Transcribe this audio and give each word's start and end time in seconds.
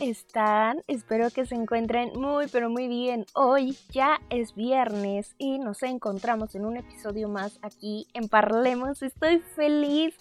Están? 0.00 0.82
Espero 0.86 1.30
que 1.30 1.46
se 1.46 1.54
encuentren 1.54 2.12
muy, 2.14 2.46
pero 2.48 2.70
muy 2.70 2.88
bien. 2.88 3.26
Hoy 3.34 3.76
ya 3.90 4.20
es 4.30 4.54
viernes 4.54 5.34
y 5.38 5.58
nos 5.58 5.82
encontramos 5.82 6.54
en 6.54 6.64
un 6.64 6.76
episodio 6.76 7.28
más 7.28 7.58
aquí 7.62 8.06
en 8.14 8.28
Parlemos. 8.28 9.02
Estoy 9.02 9.38
feliz 9.38 10.14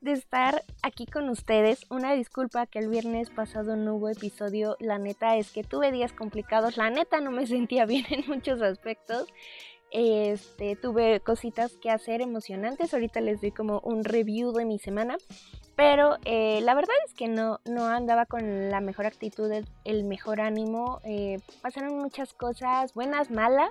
de 0.00 0.12
estar 0.12 0.62
aquí 0.82 1.06
con 1.06 1.28
ustedes. 1.28 1.80
Una 1.90 2.12
disculpa 2.14 2.66
que 2.66 2.78
el 2.78 2.88
viernes 2.88 3.30
pasado 3.30 3.76
no 3.76 3.96
hubo 3.96 4.08
episodio. 4.08 4.76
La 4.80 4.98
neta 4.98 5.36
es 5.36 5.50
que 5.50 5.64
tuve 5.64 5.92
días 5.92 6.12
complicados. 6.12 6.76
La 6.76 6.90
neta 6.90 7.20
no 7.20 7.30
me 7.30 7.46
sentía 7.48 7.86
bien 7.86 8.06
en 8.10 8.24
muchos 8.28 8.62
aspectos. 8.62 9.26
Este, 9.98 10.76
tuve 10.76 11.20
cositas 11.20 11.78
que 11.78 11.90
hacer 11.90 12.20
emocionantes. 12.20 12.92
Ahorita 12.92 13.22
les 13.22 13.40
doy 13.40 13.50
como 13.50 13.80
un 13.80 14.04
review 14.04 14.52
de 14.52 14.66
mi 14.66 14.78
semana. 14.78 15.16
Pero 15.74 16.18
eh, 16.26 16.60
la 16.60 16.74
verdad 16.74 16.94
es 17.06 17.14
que 17.14 17.28
no, 17.28 17.60
no 17.64 17.86
andaba 17.86 18.26
con 18.26 18.68
la 18.68 18.82
mejor 18.82 19.06
actitud, 19.06 19.50
el, 19.84 20.04
mejor 20.04 20.42
ánimo. 20.42 21.00
Eh, 21.04 21.38
pasaron 21.62 21.96
muchas 21.98 22.34
cosas, 22.34 22.92
buenas, 22.92 23.30
malas. 23.30 23.70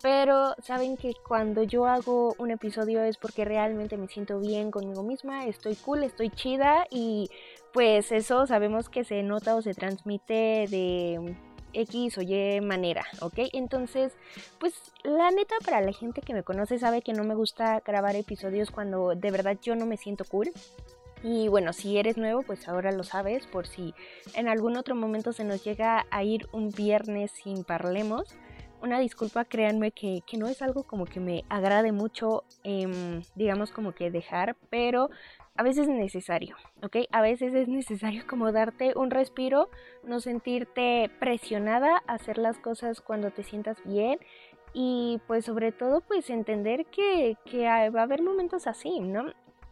Pero 0.00 0.54
saben 0.62 0.96
que 0.96 1.12
cuando 1.28 1.64
yo 1.64 1.84
hago 1.84 2.34
un 2.38 2.50
episodio 2.50 3.02
es 3.02 3.18
porque 3.18 3.44
realmente 3.44 3.98
me 3.98 4.08
siento 4.08 4.40
bien 4.40 4.70
conmigo 4.70 5.02
misma, 5.02 5.46
estoy 5.46 5.76
cool, 5.76 6.02
estoy 6.02 6.30
chida 6.30 6.86
y 6.90 7.28
pues 7.72 8.10
eso 8.10 8.46
sabemos 8.46 8.88
que 8.88 9.04
se 9.04 9.22
nota 9.22 9.54
o 9.54 9.62
se 9.62 9.74
transmite 9.74 10.66
de 10.68 11.36
X 11.72 12.18
o 12.18 12.22
Y 12.22 12.60
manera, 12.60 13.04
¿ok? 13.20 13.34
Entonces, 13.52 14.12
pues 14.58 14.74
la 15.02 15.30
neta 15.30 15.54
para 15.64 15.80
la 15.80 15.92
gente 15.92 16.20
que 16.20 16.34
me 16.34 16.42
conoce 16.42 16.78
sabe 16.78 17.02
que 17.02 17.12
no 17.12 17.24
me 17.24 17.34
gusta 17.34 17.80
grabar 17.80 18.16
episodios 18.16 18.70
cuando 18.70 19.14
de 19.14 19.30
verdad 19.30 19.56
yo 19.62 19.74
no 19.76 19.86
me 19.86 19.96
siento 19.96 20.24
cool. 20.24 20.50
Y 21.22 21.48
bueno, 21.48 21.72
si 21.72 21.98
eres 21.98 22.16
nuevo, 22.16 22.42
pues 22.42 22.66
ahora 22.68 22.90
lo 22.90 23.04
sabes, 23.04 23.46
por 23.46 23.66
si 23.66 23.94
en 24.34 24.48
algún 24.48 24.76
otro 24.76 24.96
momento 24.96 25.32
se 25.32 25.44
nos 25.44 25.62
llega 25.62 26.06
a 26.10 26.24
ir 26.24 26.48
un 26.52 26.70
viernes 26.70 27.30
sin 27.30 27.62
parlemos. 27.62 28.34
Una 28.82 28.98
disculpa, 28.98 29.44
créanme 29.44 29.92
que, 29.92 30.24
no 30.36 30.48
es 30.48 30.60
algo 30.60 30.82
como 30.82 31.04
que 31.04 31.20
me 31.20 31.44
agrade 31.48 31.92
mucho, 31.92 32.42
em, 32.64 33.22
digamos 33.36 33.70
como 33.70 33.92
que 33.92 34.10
dejar, 34.10 34.56
pero 34.70 35.10
a 35.54 35.62
veces 35.62 35.88
es 35.88 35.94
necesario, 35.94 36.56
¿ok? 36.82 36.96
A 37.10 37.20
veces 37.20 37.54
es 37.54 37.68
necesario 37.68 38.24
como 38.26 38.52
darte 38.52 38.92
un 38.96 39.10
respiro, 39.10 39.68
no 40.02 40.20
sentirte 40.20 41.10
presionada 41.20 42.02
a 42.06 42.14
hacer 42.14 42.38
las 42.38 42.58
cosas 42.58 43.00
cuando 43.00 43.30
te 43.30 43.42
sientas 43.42 43.82
bien 43.84 44.18
y 44.72 45.20
pues 45.26 45.44
sobre 45.44 45.72
todo 45.72 46.00
pues 46.00 46.30
entender 46.30 46.86
que, 46.86 47.36
que 47.44 47.66
va 47.90 48.00
a 48.00 48.04
haber 48.04 48.22
momentos 48.22 48.66
así, 48.66 49.00
¿no? 49.00 49.26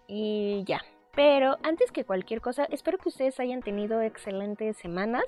Y 0.06 0.64
ya, 0.66 0.82
pero 1.14 1.56
antes 1.62 1.92
que 1.92 2.04
cualquier 2.04 2.40
cosa, 2.40 2.64
espero 2.70 2.98
que 2.98 3.08
ustedes 3.08 3.40
hayan 3.40 3.62
tenido 3.62 4.02
excelentes 4.02 4.76
semanas, 4.76 5.24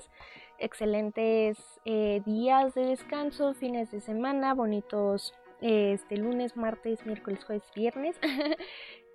excelentes 0.59 1.57
eh, 1.85 2.21
días 2.25 2.73
de 2.75 2.85
descanso, 2.85 3.53
fines 3.53 3.91
de 3.91 3.99
semana, 3.99 4.53
bonitos 4.53 5.33
este 5.63 6.17
lunes, 6.17 6.57
martes, 6.57 7.05
miércoles, 7.05 7.43
jueves, 7.45 7.63
viernes. 7.75 8.17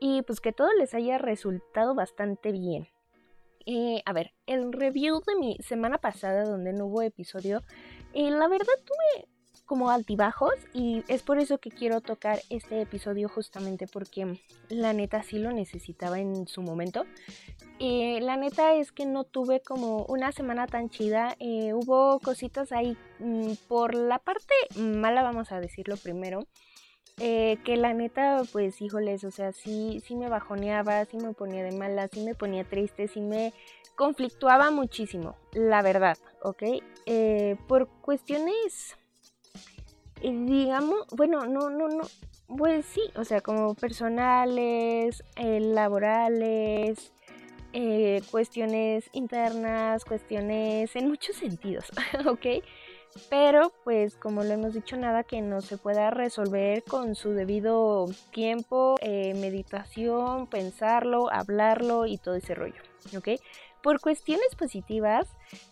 y 0.00 0.22
pues 0.22 0.40
que 0.40 0.52
todo 0.52 0.72
les 0.78 0.94
haya 0.94 1.18
resultado 1.18 1.94
bastante 1.94 2.52
bien. 2.52 2.88
Eh, 3.66 4.02
a 4.06 4.14
ver, 4.14 4.32
el 4.46 4.72
review 4.72 5.20
de 5.26 5.36
mi 5.36 5.58
semana 5.58 5.98
pasada 5.98 6.44
donde 6.44 6.72
no 6.72 6.86
hubo 6.86 7.02
episodio, 7.02 7.62
eh, 8.14 8.30
la 8.30 8.48
verdad 8.48 8.72
tuve 8.84 9.28
como 9.66 9.90
altibajos 9.90 10.54
y 10.72 11.04
es 11.08 11.22
por 11.22 11.38
eso 11.38 11.58
que 11.58 11.70
quiero 11.70 12.00
tocar 12.00 12.40
este 12.48 12.80
episodio 12.80 13.28
justamente 13.28 13.86
porque 13.86 14.40
la 14.70 14.94
neta 14.94 15.22
sí 15.22 15.38
lo 15.38 15.52
necesitaba 15.52 16.18
en 16.18 16.46
su 16.48 16.62
momento. 16.62 17.04
Eh, 17.80 18.18
la 18.20 18.36
neta 18.36 18.74
es 18.74 18.90
que 18.90 19.06
no 19.06 19.24
tuve 19.24 19.60
como 19.60 20.04
una 20.06 20.32
semana 20.32 20.66
tan 20.66 20.90
chida, 20.90 21.36
eh, 21.38 21.72
hubo 21.74 22.18
cositas 22.18 22.72
ahí 22.72 22.96
mm, 23.20 23.52
por 23.68 23.94
la 23.94 24.18
parte 24.18 24.54
mala 24.76 25.22
vamos 25.22 25.52
a 25.52 25.60
decirlo 25.60 25.96
primero. 25.96 26.46
Eh, 27.20 27.58
que 27.64 27.76
la 27.76 27.94
neta, 27.94 28.42
pues 28.52 28.80
híjoles, 28.80 29.24
o 29.24 29.32
sea, 29.32 29.52
sí, 29.52 30.00
sí 30.06 30.14
me 30.14 30.28
bajoneaba, 30.28 31.04
sí 31.04 31.16
me 31.16 31.32
ponía 31.32 31.64
de 31.64 31.72
mala, 31.72 32.06
sí 32.06 32.24
me 32.24 32.36
ponía 32.36 32.62
triste, 32.62 33.08
sí 33.08 33.20
me 33.20 33.52
conflictuaba 33.96 34.70
muchísimo, 34.70 35.34
la 35.52 35.82
verdad, 35.82 36.16
¿ok? 36.42 36.62
por 37.66 37.88
cuestiones 38.02 38.96
digamos, 40.22 41.06
bueno, 41.16 41.46
no, 41.46 41.70
no, 41.70 41.88
no, 41.88 42.04
pues 42.46 42.86
sí, 42.86 43.02
o 43.16 43.24
sea, 43.24 43.40
como 43.40 43.74
personales, 43.74 45.22
eh, 45.36 45.60
laborales, 45.60 47.12
eh, 47.80 48.22
cuestiones 48.32 49.08
internas, 49.12 50.04
cuestiones 50.04 50.96
en 50.96 51.08
muchos 51.08 51.36
sentidos, 51.36 51.86
¿ok? 52.26 52.64
Pero 53.30 53.72
pues 53.84 54.16
como 54.16 54.42
lo 54.42 54.50
hemos 54.50 54.74
dicho, 54.74 54.96
nada 54.96 55.22
que 55.22 55.40
no 55.42 55.60
se 55.60 55.78
pueda 55.78 56.10
resolver 56.10 56.82
con 56.82 57.14
su 57.14 57.34
debido 57.34 58.06
tiempo, 58.32 58.96
eh, 59.00 59.32
meditación, 59.34 60.48
pensarlo, 60.48 61.32
hablarlo 61.32 62.06
y 62.06 62.18
todo 62.18 62.34
ese 62.34 62.56
rollo, 62.56 62.82
¿ok? 63.16 63.28
Por 63.80 64.00
cuestiones 64.00 64.56
positivas, 64.56 65.28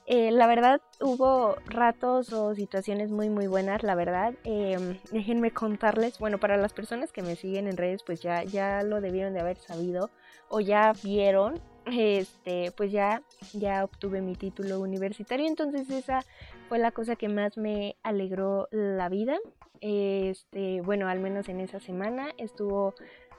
eh, 0.06 0.30
la 0.30 0.46
verdad 0.46 0.80
hubo 1.00 1.56
ratos 1.64 2.32
o 2.32 2.54
situaciones 2.54 3.10
muy 3.10 3.30
muy 3.30 3.48
buenas, 3.48 3.82
la 3.82 3.96
verdad. 3.96 4.32
Em, 4.44 5.00
déjenme 5.10 5.50
contarles, 5.50 6.20
bueno, 6.20 6.38
para 6.38 6.56
las 6.56 6.72
personas 6.72 7.10
que 7.10 7.22
me 7.22 7.34
siguen 7.34 7.66
en 7.66 7.76
redes, 7.76 8.04
pues 8.06 8.20
ya, 8.22 8.44
ya 8.44 8.84
lo 8.84 9.00
debieron 9.00 9.34
de 9.34 9.40
haber 9.40 9.58
sabido 9.58 10.10
o 10.48 10.60
ya 10.60 10.92
vieron. 11.02 11.60
Este, 11.86 12.72
pues 12.76 12.90
ya, 12.90 13.22
ya 13.52 13.84
obtuve 13.84 14.20
mi 14.20 14.34
título 14.34 14.80
universitario, 14.80 15.46
entonces 15.46 15.88
esa 15.88 16.24
fue 16.68 16.78
la 16.78 16.90
cosa 16.90 17.14
que 17.14 17.28
más 17.28 17.56
me 17.56 17.96
alegró 18.02 18.66
la 18.72 19.08
vida. 19.08 19.38
Este, 19.80 20.80
bueno, 20.80 21.08
al 21.08 21.20
menos 21.20 21.48
en 21.48 21.60
esa 21.60 21.78
semana 21.78 22.30
estuvo 22.38 22.94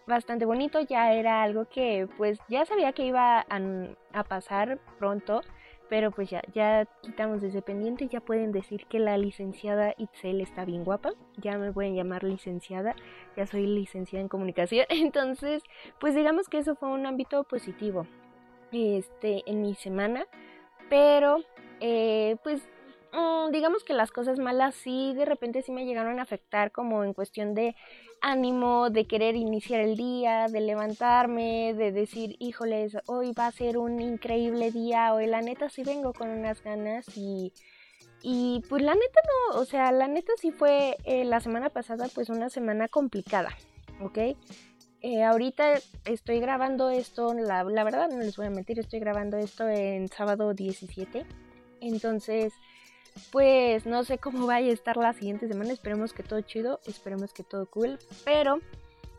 bastante 0.06 0.46
bonito, 0.46 0.80
ya 0.80 1.12
era 1.12 1.44
algo 1.44 1.66
que 1.66 2.08
pues 2.18 2.40
ya 2.47 2.66
sabía 2.66 2.94
que 2.94 3.06
iba 3.06 3.46
a, 3.50 4.24
pasar 4.24 4.79
pronto, 4.97 5.41
pero 5.90 6.12
pues 6.12 6.29
ya, 6.29 6.41
ya 6.53 6.85
quitamos 7.02 7.44
ese 7.44 7.62
pendiente, 7.62 8.08
ya 8.08 8.22
pueden 8.22 8.53
decir 8.53 8.85
que 8.85 9.00
la 9.00 9.18
licenciada 9.18 9.94
Itzel 9.97 10.40
está 10.40 10.64
bien 10.64 10.85
guapa, 10.85 11.12
ya 11.35 11.58
me 11.58 11.74
pueden 11.74 11.96
llamar 11.96 12.24
licenciada, 12.24 12.96
ya 13.35 13.46
soy 13.46 13.68
licenciada 13.68 14.22
en 14.22 14.29
comunicación, 14.29 14.85
entonces 14.90 15.64
pues 16.00 16.16
digamos 16.16 16.47
que 16.47 16.59
eso 16.59 16.75
fue 16.75 16.88
un 16.90 17.06
ámbito 17.06 17.44
positivo 17.44 18.08
este, 18.72 19.44
en 19.45 19.61
mi 19.61 19.75
semana, 19.75 20.25
pero 20.89 21.39
eh, 21.79 22.38
pues 22.44 22.61
mm, 23.13 23.51
digamos 23.51 23.83
que 23.83 23.94
las 23.94 24.11
cosas 24.11 24.39
malas 24.39 24.75
sí 24.75 25.13
de 25.16 25.25
repente 25.25 25.61
sí 25.61 25.72
me 25.72 25.85
llegaron 25.85 26.19
a 26.19 26.23
afectar 26.23 26.72
como 26.72 27.03
en 27.03 27.13
cuestión 27.13 27.53
de 27.53 27.75
ánimo 28.22 28.89
de 28.89 29.05
querer 29.05 29.35
iniciar 29.35 29.81
el 29.81 29.95
día, 29.95 30.47
de 30.47 30.61
levantarme, 30.61 31.73
de 31.75 31.91
decir, 31.91 32.35
híjoles, 32.39 32.97
hoy 33.05 33.33
va 33.33 33.47
a 33.47 33.52
ser 33.52 33.78
un 33.78 34.02
increíble 34.02 34.72
día, 34.72 35.13
hoy 35.13 35.28
la 35.28 35.41
neta 35.41 35.70
sí 35.70 35.84
vengo 35.84 36.13
con 36.13 36.29
unas 36.29 36.63
ganas 36.63 37.05
y, 37.16 37.53
y 38.22 38.63
pues 38.70 38.81
la 38.81 38.96
neta 38.96 39.20
no, 39.52 39.59
o 39.59 39.66
sea, 39.66 39.91
la 39.91 40.08
neta 40.08 40.34
sí 40.37 40.52
fue 40.52 40.97
eh, 41.05 41.25
la 41.25 41.40
semana 41.40 41.70
pasada 41.70 42.08
pues 42.13 42.29
una 42.29 42.49
semana 42.49 42.87
complicada, 42.87 43.49
¿ok? 44.02 44.17
Eh, 45.09 45.24
ahorita 45.24 45.76
estoy 46.04 46.42
grabando 46.42 46.90
esto, 46.90 47.34
la, 47.34 47.64
verdad 47.64 48.09
no 48.09 48.18
les 48.18 48.36
voy 48.36 48.48
a 48.48 48.50
mentir, 48.50 48.78
estoy 48.78 49.00
grabando 49.00 49.38
esto 49.38 49.66
en 49.70 50.09
sábado 50.09 50.54
17, 50.54 51.26
entonces 51.80 52.52
pues 53.32 53.86
no 53.86 54.04
sé 54.04 54.18
cómo 54.18 54.46
vaya 54.48 54.70
a 54.70 54.74
estar 54.74 54.98
la 54.98 55.14
siguiente 55.14 55.48
semana. 55.48 55.72
Esperemos 55.72 56.12
que 56.12 56.24
todo 56.24 56.42
chido, 56.42 56.82
esperemos 56.88 57.32
que 57.32 57.44
todo 57.44 57.68
cool. 57.68 58.00
Pero 58.26 58.59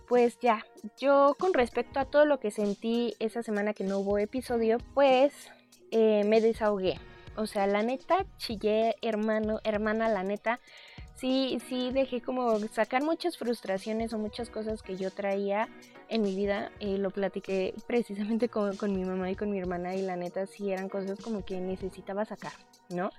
pues 0.07 0.39
ya, 0.41 0.67
yo 1.01 1.35
con 1.39 1.55
respecto 1.55 2.01
a 2.01 2.05
todo 2.05 2.27
lo 2.27 2.39
que 2.39 2.51
sentí 2.51 3.15
esa 3.19 3.43
semana 3.43 3.73
que 3.73 3.85
no 3.85 4.01
hubo 4.01 4.19
episodio, 4.19 4.77
pues 4.93 5.33
eh, 5.91 6.23
me 6.27 6.43
desahogué. 6.43 7.01
O 7.35 7.47
sea, 7.47 7.67
la 7.67 7.83
neta, 7.83 8.27
chillé, 8.37 8.97
hermano, 9.01 9.61
hermana, 9.65 10.11
la 10.11 10.23
neta. 10.23 10.61
Sí, 11.19 11.59
sí, 11.69 11.91
dejé 11.93 12.21
como 12.21 12.59
sacar 12.69 13.03
muchas 13.03 13.37
frustraciones 13.37 14.13
o 14.13 14.19
muchas 14.19 14.51
cosas 14.51 14.83
que 14.83 14.97
yo 14.97 15.11
traía 15.11 15.69
en 16.09 16.23
mi 16.23 16.35
vida. 16.35 16.71
Eh, 16.81 16.97
lo 16.99 17.11
platiqué 17.11 17.75
precisamente 17.87 18.49
con 18.49 18.93
mi 18.93 19.05
mamá 19.05 19.31
y 19.31 19.37
con 19.37 19.51
mi 19.51 19.59
hermana 19.59 19.95
y 19.95 20.03
la 20.03 20.17
neta 20.17 20.47
sí 20.47 20.71
eran 20.71 20.89
cosas 20.89 21.19
como 21.21 21.45
que 21.45 21.61
necesitaba 21.61 22.25
sacar, 22.25 22.53
¿no? 22.91 23.11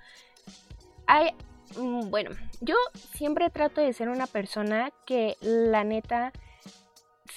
hay, 1.10 1.32
mm, 1.76 2.12
bueno, 2.12 2.30
yo 2.62 2.76
siempre 3.16 3.50
trato 3.50 3.82
de 3.82 3.94
ser 3.94 4.10
una 4.10 4.28
persona 4.28 4.92
que 5.08 5.38
la 5.42 5.84
neta 5.84 6.32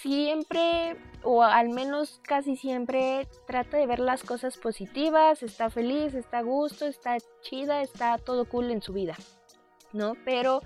siempre 0.03 0.97
o 1.23 1.43
al 1.43 1.71
menos 1.71 2.21
casi 2.23 2.57
siempre 2.57 3.27
trata 3.47 3.79
de 3.79 3.87
ver 3.87 3.99
las 3.99 4.25
cosas 4.25 4.59
positivas, 4.59 5.43
está 5.43 5.71
feliz, 5.71 6.13
está 6.13 6.39
a 6.39 6.43
gusto, 6.43 6.87
está 6.87 7.17
chida, 7.41 7.81
está 7.81 8.19
todo 8.19 8.47
cool 8.47 8.71
en 8.71 8.83
su 8.83 8.93
vida, 8.93 9.17
¿no? 9.93 10.15
Pero 10.25 10.61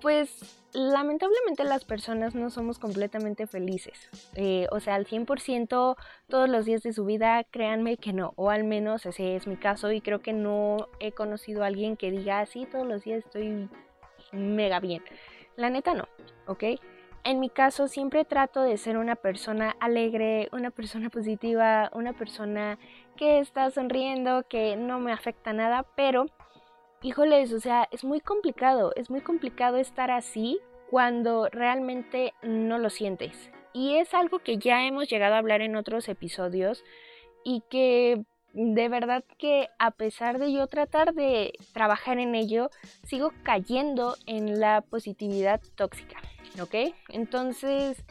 pues 0.00 0.58
lamentablemente 0.72 1.64
las 1.64 1.84
personas 1.84 2.34
no 2.34 2.50
somos 2.50 2.78
completamente 2.78 3.46
felices. 3.46 4.08
Eh, 4.34 4.66
o 4.70 4.80
sea, 4.80 4.94
al 4.94 5.06
100% 5.06 5.96
todos 6.28 6.48
los 6.48 6.64
días 6.64 6.82
de 6.82 6.92
su 6.92 7.04
vida, 7.04 7.44
créanme 7.44 7.96
que 7.96 8.12
no. 8.12 8.32
O 8.36 8.50
al 8.50 8.64
menos 8.64 9.06
ese 9.06 9.36
es 9.36 9.46
mi 9.46 9.56
caso 9.56 9.90
y 9.92 10.00
creo 10.00 10.20
que 10.20 10.32
no 10.32 10.88
he 11.00 11.12
conocido 11.12 11.62
a 11.62 11.66
alguien 11.66 11.96
que 11.96 12.10
diga, 12.10 12.44
sí, 12.46 12.66
todos 12.70 12.86
los 12.86 13.04
días 13.04 13.24
estoy 13.24 13.68
mega 14.32 14.80
bien. 14.80 15.02
La 15.56 15.70
neta 15.70 15.94
no, 15.94 16.08
¿ok? 16.46 16.64
En 17.24 17.40
mi 17.40 17.50
caso 17.50 17.88
siempre 17.88 18.24
trato 18.24 18.62
de 18.62 18.76
ser 18.76 18.96
una 18.96 19.16
persona 19.16 19.74
alegre, 19.80 20.48
una 20.52 20.70
persona 20.70 21.10
positiva, 21.10 21.90
una 21.92 22.12
persona 22.12 22.78
que 23.16 23.40
está 23.40 23.70
sonriendo, 23.70 24.44
que 24.48 24.76
no 24.76 25.00
me 25.00 25.12
afecta 25.12 25.52
nada, 25.52 25.84
pero 25.96 26.26
híjoles, 27.02 27.52
o 27.52 27.60
sea, 27.60 27.88
es 27.90 28.04
muy 28.04 28.20
complicado, 28.20 28.92
es 28.96 29.10
muy 29.10 29.20
complicado 29.20 29.76
estar 29.76 30.10
así 30.10 30.60
cuando 30.90 31.48
realmente 31.50 32.32
no 32.42 32.78
lo 32.78 32.90
sientes. 32.90 33.50
Y 33.72 33.96
es 33.96 34.14
algo 34.14 34.40
que 34.40 34.58
ya 34.58 34.86
hemos 34.86 35.08
llegado 35.08 35.34
a 35.34 35.38
hablar 35.38 35.60
en 35.60 35.76
otros 35.76 36.08
episodios 36.08 36.84
y 37.44 37.62
que 37.70 38.24
de 38.52 38.88
verdad 38.88 39.24
que 39.38 39.68
a 39.78 39.90
pesar 39.90 40.38
de 40.38 40.52
yo 40.52 40.66
tratar 40.66 41.14
de 41.14 41.52
trabajar 41.72 42.18
en 42.18 42.34
ello, 42.34 42.70
sigo 43.04 43.32
cayendo 43.42 44.16
en 44.26 44.58
la 44.58 44.80
positividad 44.80 45.60
tóxica, 45.76 46.18
¿ok? 46.60 46.94
Entonces, 47.10 48.04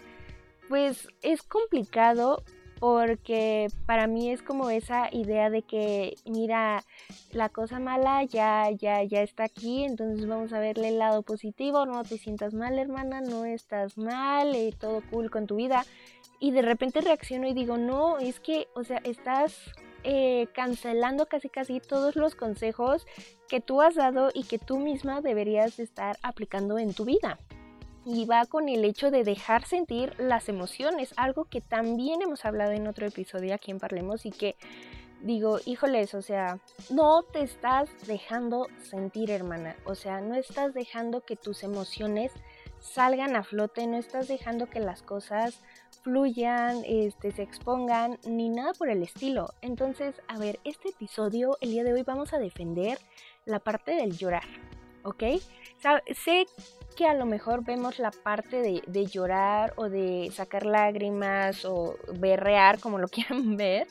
pues 0.69 1.07
es 1.21 1.43
complicado 1.43 2.43
porque 2.79 3.67
para 3.85 4.07
mí 4.07 4.31
es 4.31 4.41
como 4.41 4.69
esa 4.69 5.09
idea 5.11 5.49
de 5.49 5.63
que 5.63 6.15
mira 6.25 6.83
la 7.31 7.49
cosa 7.49 7.79
mala 7.79 8.23
ya 8.23 8.69
ya 8.71 9.03
ya 9.03 9.21
está 9.21 9.45
aquí 9.45 9.83
entonces 9.83 10.27
vamos 10.27 10.53
a 10.53 10.59
verle 10.59 10.89
el 10.89 10.99
lado 10.99 11.23
positivo 11.23 11.85
no 11.85 12.03
te 12.03 12.17
sientas 12.17 12.53
mal 12.53 12.77
hermana 12.77 13.21
no 13.21 13.45
estás 13.45 13.97
mal 13.97 14.55
eh, 14.55 14.73
todo 14.77 15.01
cool 15.09 15.31
con 15.31 15.47
tu 15.47 15.55
vida 15.55 15.85
y 16.39 16.51
de 16.51 16.61
repente 16.61 17.01
reacciono 17.01 17.47
y 17.47 17.53
digo 17.53 17.77
no 17.77 18.19
es 18.19 18.39
que 18.39 18.67
o 18.75 18.83
sea 18.83 19.01
estás 19.03 19.57
eh, 20.03 20.47
cancelando 20.53 21.25
casi 21.25 21.49
casi 21.49 21.79
todos 21.79 22.15
los 22.15 22.35
consejos 22.35 23.05
que 23.49 23.59
tú 23.59 23.81
has 23.81 23.95
dado 23.95 24.29
y 24.33 24.43
que 24.43 24.59
tú 24.59 24.79
misma 24.79 25.21
deberías 25.21 25.79
estar 25.79 26.17
aplicando 26.21 26.77
en 26.77 26.93
tu 26.93 27.05
vida 27.05 27.39
y 28.07 28.25
va 28.25 28.45
con 28.45 28.69
el 28.69 28.85
hecho 28.85 29.11
de 29.11 29.25
dejar 29.25 29.65
sentir 29.65 30.13
las 30.17 30.47
emociones, 30.47 31.13
algo 31.17 31.43
que 31.45 31.59
también 31.59 32.21
hemos 32.21 32.45
hablado 32.45 32.71
en 32.71 32.87
otro 32.87 33.05
episodio 33.05 33.53
aquí 33.53 33.69
en 33.69 33.79
Parlemos 33.79 34.25
y 34.25 34.31
que 34.31 34.55
digo, 35.21 35.59
híjoles, 35.65 36.13
o 36.13 36.21
sea, 36.21 36.59
no 36.89 37.23
te 37.23 37.41
estás 37.41 37.89
dejando 38.07 38.67
sentir, 38.81 39.29
hermana, 39.29 39.75
o 39.83 39.93
sea, 39.93 40.21
no 40.21 40.35
estás 40.35 40.73
dejando 40.73 41.25
que 41.25 41.35
tus 41.35 41.63
emociones 41.63 42.31
salgan 42.79 43.35
a 43.35 43.43
flote, 43.43 43.85
no 43.87 43.97
estás 43.97 44.29
dejando 44.29 44.69
que 44.69 44.79
las 44.79 45.01
cosas 45.01 45.59
fluyan, 46.03 46.83
este, 46.85 47.31
se 47.33 47.41
expongan, 47.41 48.19
ni 48.25 48.47
nada 48.47 48.71
por 48.73 48.89
el 48.89 49.03
estilo. 49.03 49.49
Entonces, 49.61 50.15
a 50.29 50.37
ver, 50.37 50.59
este 50.63 50.89
episodio, 50.89 51.57
el 51.59 51.71
día 51.71 51.83
de 51.83 51.91
hoy 51.91 52.03
vamos 52.03 52.33
a 52.33 52.39
defender 52.39 52.99
la 53.43 53.59
parte 53.59 53.91
del 53.91 54.17
llorar, 54.17 54.47
¿ok? 55.03 55.23
sé 56.15 56.45
que 56.97 57.05
a 57.05 57.13
lo 57.13 57.27
mejor 57.27 57.63
vemos 57.63 57.99
la 57.99 58.09
parte 58.09 58.81
de, 58.87 59.05
llorar 59.05 59.73
o 59.77 59.87
de 59.87 60.31
sacar 60.33 60.65
lágrimas 60.65 61.63
o 61.63 61.95
berrear, 62.19 62.79
como 62.79 62.97
lo 62.97 63.07
quieran 63.15 63.55
ver 63.55 63.87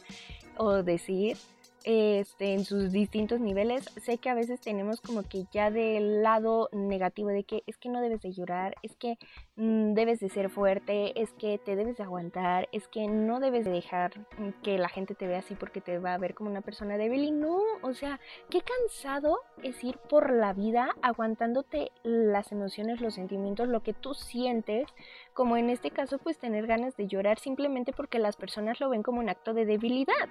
o 0.57 0.83
decir, 0.83 1.39
este, 1.87 2.53
en 2.53 2.65
sus 2.65 2.91
distintos 2.91 3.39
niveles, 3.39 3.85
sé 3.97 4.19
que 4.19 4.29
a 4.29 4.35
veces 4.35 4.61
tenemos 4.61 5.01
como 5.01 5.23
que 5.23 5.45
ya 5.53 5.71
del 5.71 6.21
lado 6.21 6.69
negativo 6.73 7.29
de 7.29 7.45
que 7.45 7.63
es 7.69 7.79
que 7.79 7.89
no 7.89 8.01
debes 8.01 8.23
de 8.23 8.33
llorar, 8.33 8.75
es 8.83 8.97
que 8.97 9.19
mm, 9.55 9.95
debes 9.95 10.19
de 10.19 10.29
ser 10.29 10.51
fuerte, 10.51 11.21
es 11.21 11.33
que 11.35 11.59
te 11.59 11.77
debes 11.77 11.97
de 11.97 12.03
aguantar, 12.03 12.69
es 12.73 12.89
que 12.89 13.07
no 13.07 13.39
debes 13.39 13.65
de 13.65 13.71
dejar 13.71 14.27
que 14.65 14.79
la 14.79 14.89
gente 14.89 15.15
te 15.15 15.29
vea 15.29 15.39
así 15.39 15.55
porque 15.55 15.81
te 15.81 16.01
va 16.01 16.15
a 16.15 16.19
ver 16.19 16.35
como 16.35 16.51
una 16.51 16.61
persona 16.61 16.99
débil 16.99 17.23
y 17.23 17.31
no, 17.31 17.61
o 17.83 17.95
sea, 17.95 18.19
qué 18.51 18.63
cansado 18.63 19.39
es 19.63 19.85
ir 19.85 19.97
por 19.97 20.33
la 20.33 20.55
vida 20.55 20.89
aguantándote 21.03 21.93
las 22.03 22.51
emociones, 22.51 23.01
los 23.01 23.15
sentimientos, 23.15 23.69
lo 23.69 23.85
que 23.85 23.93
tú 23.93 24.13
sientes, 24.13 24.89
como 25.35 25.57
en 25.57 25.71
este 25.71 25.93
caso 25.93 26.19
pues 26.19 26.37
tener 26.37 26.67
ganas 26.67 26.97
de 26.97 27.07
llorar 27.07 27.39
simplemente 27.39 27.93
porque 27.93 28.19
las 28.19 28.37
personas 28.37 28.81
lo 28.81 28.89
ven 28.89 29.05
como 29.05 29.21
un 29.21 29.29
acto 29.29 29.55
de 29.55 29.67
debilidad. 29.67 30.29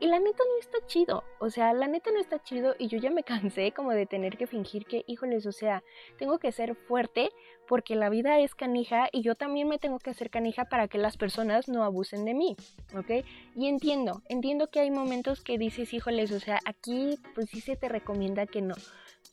Y 0.00 0.06
la 0.06 0.18
neta 0.18 0.42
no 0.44 0.58
está 0.60 0.86
chido, 0.86 1.24
o 1.38 1.50
sea, 1.50 1.72
la 1.72 1.86
neta 1.86 2.10
no 2.10 2.18
está 2.18 2.42
chido 2.42 2.74
y 2.78 2.88
yo 2.88 2.98
ya 2.98 3.10
me 3.10 3.22
cansé 3.24 3.72
como 3.72 3.92
de 3.92 4.06
tener 4.06 4.36
que 4.36 4.46
fingir 4.46 4.86
que, 4.86 5.04
híjoles, 5.06 5.46
o 5.46 5.52
sea, 5.52 5.82
tengo 6.18 6.38
que 6.38 6.52
ser 6.52 6.74
fuerte 6.74 7.30
porque 7.66 7.94
la 7.94 8.10
vida 8.10 8.38
es 8.40 8.54
canija 8.54 9.08
y 9.12 9.22
yo 9.22 9.34
también 9.34 9.68
me 9.68 9.78
tengo 9.78 9.98
que 9.98 10.10
hacer 10.10 10.30
canija 10.30 10.66
para 10.66 10.88
que 10.88 10.98
las 10.98 11.16
personas 11.16 11.68
no 11.68 11.84
abusen 11.84 12.24
de 12.24 12.34
mí, 12.34 12.56
¿ok? 12.96 13.24
Y 13.54 13.68
entiendo, 13.68 14.22
entiendo 14.28 14.68
que 14.68 14.80
hay 14.80 14.90
momentos 14.90 15.42
que 15.42 15.58
dices, 15.58 15.94
híjoles, 15.94 16.32
o 16.32 16.40
sea, 16.40 16.58
aquí 16.64 17.18
pues 17.34 17.48
sí 17.50 17.60
se 17.60 17.76
te 17.76 17.88
recomienda 17.88 18.46
que 18.46 18.62
no, 18.62 18.74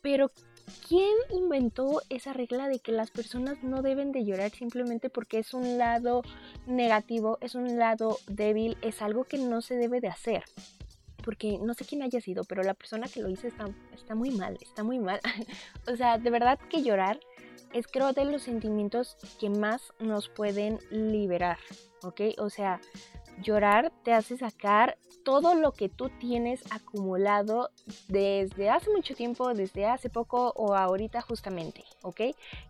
pero 0.02 0.32
¿Quién 0.88 1.16
inventó 1.32 2.02
esa 2.10 2.34
regla 2.34 2.68
de 2.68 2.80
que 2.80 2.92
las 2.92 3.12
personas 3.12 3.64
no 3.64 3.82
deben 3.82 4.12
de 4.12 4.26
llorar 4.26 4.52
simplemente 4.52 5.10
porque 5.10 5.40
es 5.40 5.54
un 5.54 5.78
lado 5.78 6.22
negativo, 6.66 7.38
es 7.42 7.56
un 7.56 7.78
lado 7.78 8.18
débil, 8.28 8.78
es 8.82 9.02
algo 9.02 9.24
que 9.24 9.38
no 9.38 9.62
se 9.62 9.76
debe 9.76 10.02
de 10.02 10.10
hacer? 10.10 10.44
Porque 11.24 11.60
no 11.60 11.74
sé 11.74 11.86
quién 11.86 12.02
haya 12.02 12.20
sido, 12.20 12.44
pero 12.44 12.64
la 12.64 12.74
persona 12.74 13.08
que 13.08 13.22
lo 13.22 13.30
hizo 13.30 13.48
está, 13.48 13.66
está 13.94 14.16
muy 14.16 14.32
mal, 14.32 14.58
está 14.62 14.84
muy 14.84 15.00
mal. 15.00 15.20
o 15.88 15.96
sea, 15.96 16.18
de 16.18 16.30
verdad 16.30 16.60
que 16.70 16.84
llorar 16.84 17.20
es 17.74 17.88
creo 17.88 18.14
de 18.14 18.26
los 18.26 18.44
sentimientos 18.44 19.18
que 19.40 19.50
más 19.50 19.94
nos 20.00 20.30
pueden 20.30 20.80
liberar, 20.90 21.58
¿ok? 22.04 22.22
O 22.38 22.50
sea, 22.50 22.82
Llorar 23.42 23.92
te 24.04 24.14
hace 24.14 24.38
sacar 24.38 24.98
todo 25.24 25.56
lo 25.56 25.72
que 25.72 25.90
tú 25.90 26.10
tienes 26.10 26.62
acumulado 26.72 27.70
desde 28.08 28.70
hace 28.70 28.90
mucho 28.92 29.16
tiempo, 29.16 29.54
desde 29.54 29.86
hace 29.86 30.10
poco 30.10 30.54
o 30.56 30.76
ahorita 30.76 31.22
justamente, 31.22 31.84
¿ok? 32.02 32.22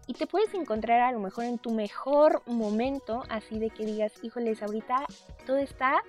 Y 0.08 0.14
te 0.14 0.28
puedes 0.28 0.54
encontrar 0.54 1.02
a 1.02 1.12
lo 1.12 1.20
mejor 1.20 1.46
en 1.46 1.58
tu 1.58 1.72
mejor 1.72 2.42
momento, 2.46 3.24
así 3.30 3.60
de 3.60 3.70
que 3.70 3.86
digas, 3.86 4.14
híjoles, 4.22 4.62
ahorita 4.62 5.06
todo 5.46 5.58
está 5.58 6.04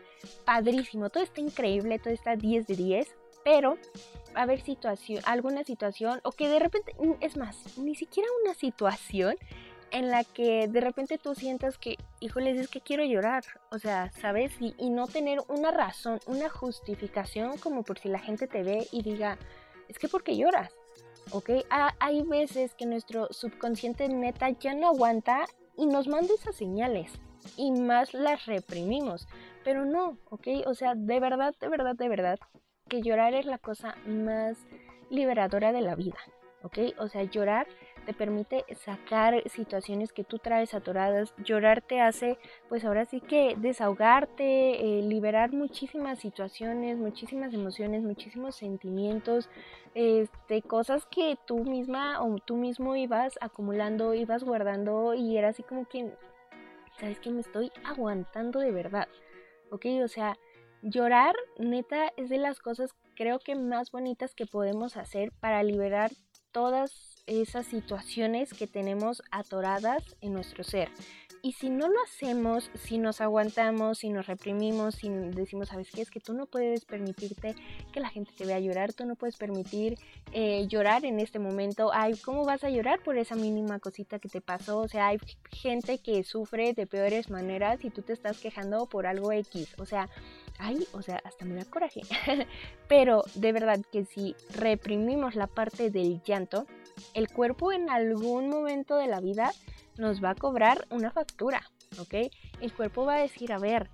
padrísimo, 0.45 1.11
todo 1.11 1.23
está 1.23 1.41
increíble, 1.41 1.99
todo 1.99 2.13
está 2.13 2.37
10 2.37 2.67
de 2.67 2.77
10, 2.77 3.17
pero 3.45 3.79
a 4.35 4.43
haber 4.43 4.61
situación, 4.63 5.23
alguna 5.27 5.65
situación, 5.65 6.21
o 6.23 6.33
que 6.33 6.49
de 6.49 6.59
repente, 6.59 6.95
es 7.21 7.37
más, 7.37 7.79
ni 7.79 7.95
siquiera 7.95 8.29
una 8.43 8.55
situación 8.55 9.37
en 9.93 10.11
la 10.11 10.25
que 10.25 10.67
de 10.69 10.81
repente 10.81 11.19
tú 11.19 11.35
sientas 11.35 11.79
que, 11.79 11.97
híjoles, 12.21 12.59
es 12.59 12.69
que 12.69 12.81
quiero 12.81 13.05
llorar, 13.05 13.45
o 13.71 13.79
sea, 13.79 14.11
¿sabes? 14.21 14.53
Y, 14.59 14.75
y, 14.79 14.91
no 14.91 15.07
tener 15.07 15.41
una 15.49 15.71
razón, 15.71 16.19
una 16.27 16.49
justificación 16.49 17.59
como 17.59 17.83
por 17.83 17.99
si 17.99 18.09
la 18.09 18.19
gente 18.19 18.47
te 18.47 18.63
ve 18.63 18.89
y 18.91 19.03
diga, 19.03 19.39
es 19.89 19.99
que 19.99 20.09
porque 20.09 20.37
lloras, 20.37 20.73
¿ok? 21.31 21.51
hay 22.01 22.23
veces 22.23 22.75
que 22.75 22.87
nuestro 22.87 23.29
subconsciente 23.31 24.09
neta 24.09 24.51
ya 24.51 24.75
no 24.75 24.89
aguanta 24.89 25.45
y 25.77 25.87
nos 25.87 26.09
manda 26.09 26.35
esas 26.35 26.57
señales 26.57 27.13
y 27.57 27.73
más 27.73 28.15
las 28.15 28.47
reprimimos, 28.47 29.29
pero 29.65 29.85
no, 29.85 30.19
¿ok? 30.31 30.49
O 30.67 30.75
sea, 30.75 30.95
de 30.95 31.21
verdad, 31.21 31.55
de 31.61 31.69
verdad, 31.69 31.95
de 31.97 32.09
verdad, 32.09 32.39
que 32.89 33.03
llorar 33.03 33.35
es 33.35 33.47
la 33.47 33.59
cosa 33.59 33.95
más 34.07 34.57
liberadora 35.11 35.73
de 35.73 35.81
la 35.81 35.95
vida, 35.95 36.19
¿ok? 36.63 36.79
O 36.99 37.09
sea, 37.09 37.25
llorar 37.25 37.67
te 38.05 38.13
permite 38.13 38.65
sacar 38.85 39.43
situaciones 39.49 40.13
que 40.13 40.25
tú 40.25 40.39
traes 40.39 40.75
atoradas. 40.75 41.35
Llorar 41.39 41.83
te 41.83 42.01
hace, 42.01 42.39
pues 42.69 42.85
ahora 42.85 43.05
sí 43.05 43.21
que 43.21 43.55
desahogarte, 43.57 44.99
eh, 44.99 45.03
liberar 45.03 45.53
muchísimas 45.53 46.19
situaciones, 46.19 46.99
muchísimas 46.99 47.55
emociones, 47.55 48.03
muchísimos 48.03 48.57
sentimientos, 48.57 49.49
este, 49.95 50.63
cosas 50.63 51.07
que 51.07 51.37
tú 51.47 51.65
misma 51.65 52.23
o 52.23 52.39
tú 52.39 52.57
mismo 52.57 52.97
ibas 52.97 53.39
acumulando, 53.41 54.15
ibas 54.15 54.45
guardando 54.45 55.15
y 55.15 55.37
era 55.37 55.49
así 55.49 55.63
como 55.63 55.87
que, 55.87 56.13
sabes 56.99 57.21
que 57.21 57.31
me 57.31 57.41
estoy 57.41 57.71
aguantando 57.85 58.61
de 58.61 58.73
verdad, 58.73 59.09
¿ok? 59.71 59.87
O 60.05 60.09
sea, 60.09 60.37
llorar 60.83 61.35
neta 61.59 62.13
es 62.17 62.29
de 62.29 62.39
las 62.39 62.59
cosas 62.59 62.95
creo 63.15 63.39
que 63.39 63.55
más 63.55 63.91
bonitas 63.91 64.35
que 64.35 64.47
podemos 64.47 64.97
hacer 64.97 65.33
para 65.41 65.63
liberar 65.63 66.11
todas 66.51 67.12
esas 67.27 67.67
situaciones 67.67 68.53
que 68.53 68.67
tenemos 68.67 69.23
atoradas 69.31 70.17
en 70.21 70.33
nuestro 70.33 70.65
ser. 70.65 70.91
y 71.45 71.55
si 71.55 71.71
no 71.71 71.89
lo 71.89 72.01
hacemos, 72.05 72.71
si 72.75 72.99
nos 72.99 73.21
aguantamos, 73.21 73.99
si 73.99 74.11
nos 74.11 74.29
reprimimos, 74.29 74.95
si 74.95 75.09
decimos, 75.09 75.71
¿sabes 75.71 75.91
qué? 75.91 76.03
Es 76.03 76.11
que 76.11 76.21
tú 76.21 76.35
no 76.35 76.47
puedes 76.47 76.85
permitirte 76.85 77.57
que 77.93 77.99
la 77.99 78.09
gente 78.11 78.31
te 78.37 78.47
vea 78.47 78.61
llorar, 78.61 78.93
tú 78.93 79.05
no 79.07 79.17
puedes 79.17 79.37
permitir 79.37 79.99
eh, 80.33 80.69
llorar 80.69 81.05
en 81.05 81.19
este 81.19 81.41
momento. 81.41 81.91
Ay, 81.93 82.15
¿cómo 82.25 82.45
vas 82.45 82.63
a 82.63 82.71
llorar 82.71 83.03
por 83.03 83.19
esa 83.19 83.35
mínima 83.35 83.81
cosita 83.81 84.21
que 84.21 84.29
te 84.29 84.41
pasó? 84.41 84.79
O 84.79 84.87
sea, 84.87 85.09
hay 85.09 85.19
gente 85.51 85.99
que 85.99 86.23
sufre 86.23 86.75
de 86.75 86.87
peores 86.87 87.29
maneras 87.29 87.85
y 87.85 87.91
tú 87.91 88.03
te 88.03 88.13
estás 88.13 88.39
quejando 88.39 88.87
por 88.87 89.09
algo 89.09 89.33
X. 89.33 89.75
O 89.79 89.85
sea, 89.85 90.09
ay, 90.59 90.87
o 90.93 91.03
sea, 91.03 91.21
hasta 91.25 91.45
me 91.45 91.57
da 91.57 91.65
coraje. 91.65 92.03
Pero 92.89 93.25
de 93.35 93.53
verdad 93.53 93.81
que 93.91 94.05
si 94.05 94.37
reprimimos 94.55 95.35
la 95.35 95.49
parte 95.49 95.91
del 95.91 96.23
llanto, 96.23 96.67
el 97.15 97.29
cuerpo 97.29 97.73
en 97.73 97.91
algún 97.91 98.49
momento 98.49 98.97
de 98.97 99.07
la 99.07 99.21
vida 99.21 99.53
nos 99.99 100.23
va 100.23 100.31
a 100.31 100.35
cobrar 100.35 100.87
una 100.91 101.11
factura, 101.11 101.63
¿ok? 101.99 102.15
El 102.61 102.73
cuerpo 102.75 103.05
va 103.05 103.17
a 103.17 103.23
decir, 103.23 103.53
a 103.53 103.59
ver, 103.59 103.91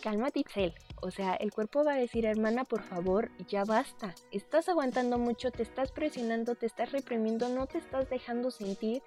cálmate, 0.00 0.40
Itzel. 0.40 0.74
O 1.02 1.10
sea, 1.10 1.34
el 1.34 1.52
cuerpo 1.52 1.84
va 1.84 1.94
a 1.94 1.96
decir, 1.96 2.26
hermana, 2.26 2.64
por 2.64 2.82
favor, 2.82 3.30
ya 3.48 3.64
basta. 3.64 4.14
Estás 4.32 4.68
aguantando 4.68 5.18
mucho, 5.18 5.50
te 5.50 5.62
estás 5.62 5.92
presionando, 5.92 6.54
te 6.54 6.66
estás 6.66 6.92
reprimiendo, 6.92 7.48
no 7.48 7.66
te 7.66 7.78
estás 7.78 8.10
dejando 8.10 8.50
sentir 8.50 9.02